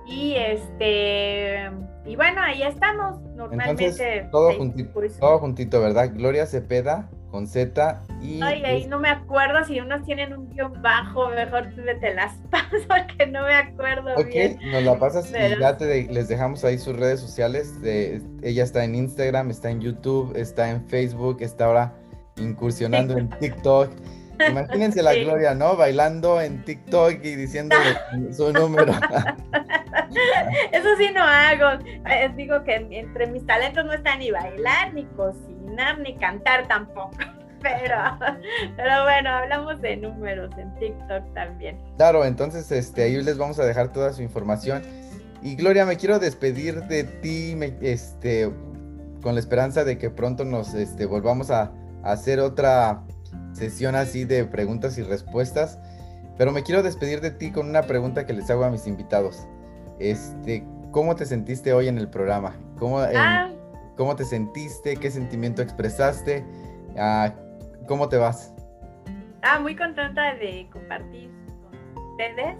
[0.06, 1.68] Y este
[2.04, 3.20] y bueno, ahí estamos.
[3.34, 6.12] Normalmente todo, juntito, todo juntito, ¿verdad?
[6.14, 8.40] Gloria Cepeda con Z y.
[8.40, 11.66] Ay, ahí no me acuerdo si unos tienen un guion bajo, mejor
[12.00, 14.12] te las paso porque no me acuerdo.
[14.16, 17.82] Ok, nos la pasas y ya te les dejamos ahí sus redes sociales.
[17.82, 21.94] De, ella está en Instagram, está en YouTube, está en Facebook, está ahora
[22.36, 23.90] incursionando en TikTok.
[24.48, 25.76] Imagínense la Gloria, ¿no?
[25.76, 27.96] Bailando en TikTok y diciéndole
[28.32, 28.92] su número.
[30.72, 31.82] Eso sí no hago.
[32.08, 37.16] Eh, digo que entre mis talentos no está ni bailar, ni cocinar, ni cantar tampoco.
[37.62, 37.96] Pero,
[38.76, 41.76] pero bueno, hablamos de números en TikTok también.
[41.96, 44.82] Claro, entonces este, ahí les vamos a dejar toda su información.
[45.42, 48.52] Y Gloria, me quiero despedir de ti, este,
[49.20, 51.72] con la esperanza de que pronto nos este, volvamos a,
[52.10, 53.02] hacer otra
[53.52, 55.78] sesión así de preguntas y respuestas.
[56.38, 59.46] Pero me quiero despedir de ti con una pregunta que les hago a mis invitados.
[59.98, 62.54] Este, ¿cómo te sentiste hoy en el programa?
[62.78, 63.50] ¿Cómo, ah.
[63.96, 64.96] ¿cómo te sentiste?
[64.96, 66.44] ¿Qué sentimiento expresaste?
[66.98, 67.32] Ah,
[67.86, 68.52] ¿Cómo te vas?
[69.42, 71.30] Ah, muy contenta de compartir
[71.64, 72.56] con ustedes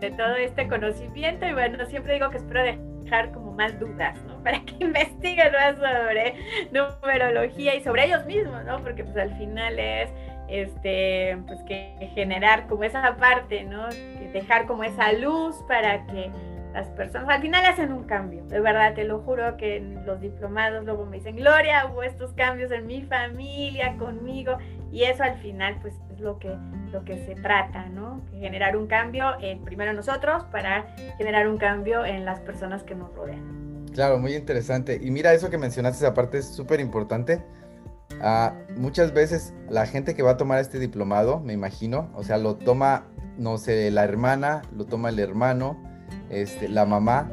[0.00, 2.62] de todo este conocimiento y bueno, siempre digo que espero
[3.04, 4.42] dejar como más dudas, ¿no?
[4.44, 6.34] Para que investiguen más sobre
[6.70, 8.80] numerología y sobre ellos mismos, ¿no?
[8.80, 10.10] Porque pues al final es
[10.48, 13.88] este pues que generar como esa parte, ¿no?
[13.88, 16.30] Que dejar como esa luz para que
[16.76, 20.84] las personas al final hacen un cambio, de verdad, te lo juro que los diplomados
[20.84, 24.58] luego me dicen, Gloria, hubo estos cambios en mi familia, conmigo,
[24.92, 26.56] y eso al final pues es lo que,
[26.92, 28.20] lo que se trata, ¿no?
[28.32, 30.86] generar un cambio en primero nosotros para
[31.18, 33.86] generar un cambio en las personas que nos rodean.
[33.92, 35.00] Claro, muy interesante.
[35.02, 37.42] Y mira, eso que mencionaste, esa parte es súper importante.
[38.20, 42.38] Ah, muchas veces la gente que va a tomar este diplomado, me imagino, o sea,
[42.38, 43.06] lo toma,
[43.38, 45.82] no sé, la hermana, lo toma el hermano,
[46.30, 47.30] este, la mamá,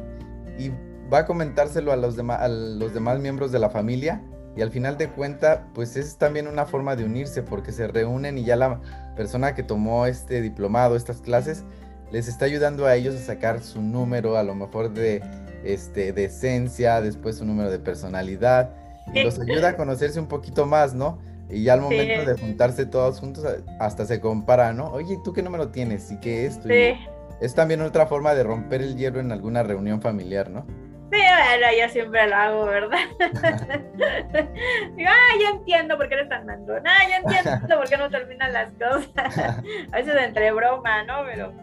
[0.57, 0.71] y
[1.11, 4.21] va a comentárselo a los, a los demás miembros de la familia.
[4.55, 8.37] Y al final de cuenta, pues es también una forma de unirse porque se reúnen
[8.37, 8.79] y ya la
[9.15, 11.63] persona que tomó este diplomado, estas clases,
[12.11, 15.23] les está ayudando a ellos a sacar su número, a lo mejor de,
[15.63, 18.69] este, de esencia, después su número de personalidad,
[19.13, 21.17] y los ayuda a conocerse un poquito más, ¿no?
[21.49, 23.45] Y ya al momento de juntarse todos juntos,
[23.79, 24.91] hasta se compara, ¿no?
[24.91, 26.11] Oye, ¿tú qué número tienes?
[26.11, 26.59] ¿Y qué es?
[26.65, 26.93] Sí.
[27.41, 30.65] Es también otra forma de romper el hielo en alguna reunión familiar, ¿no?
[31.13, 32.97] Bueno, yo siempre lo hago, ¿verdad?
[34.95, 36.81] Digo, ah, ya entiendo por qué eres tan mandón.
[36.87, 39.37] Ah, ya entiendo por qué no terminan las cosas.
[39.91, 41.23] A veces entre broma, ¿no?
[41.25, 41.53] Pero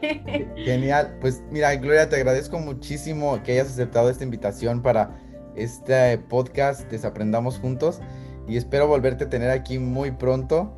[0.00, 0.18] pues,
[0.56, 1.16] Genial.
[1.22, 5.16] Pues mira, Gloria, te agradezco muchísimo que hayas aceptado esta invitación para
[5.56, 8.02] este podcast Desaprendamos Juntos
[8.46, 10.74] y espero volverte a tener aquí muy pronto.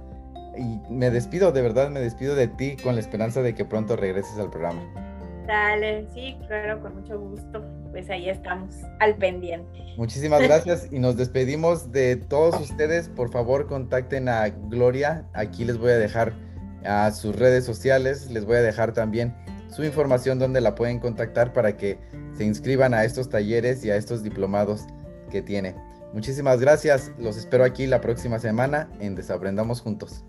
[0.56, 3.96] Y me despido, de verdad, me despido de ti con la esperanza de que pronto
[3.96, 4.82] regreses al programa.
[5.48, 7.79] Dale, sí, claro, con mucho gusto.
[7.90, 9.78] Pues ahí estamos, al pendiente.
[9.96, 13.08] Muchísimas gracias y nos despedimos de todos ustedes.
[13.08, 15.26] Por favor, contacten a Gloria.
[15.34, 16.32] Aquí les voy a dejar
[16.84, 19.34] a sus redes sociales, les voy a dejar también
[19.68, 21.98] su información donde la pueden contactar para que
[22.32, 24.86] se inscriban a estos talleres y a estos diplomados
[25.30, 25.74] que tiene.
[26.12, 30.24] Muchísimas gracias, los espero aquí la próxima semana en Desaprendamos Juntos.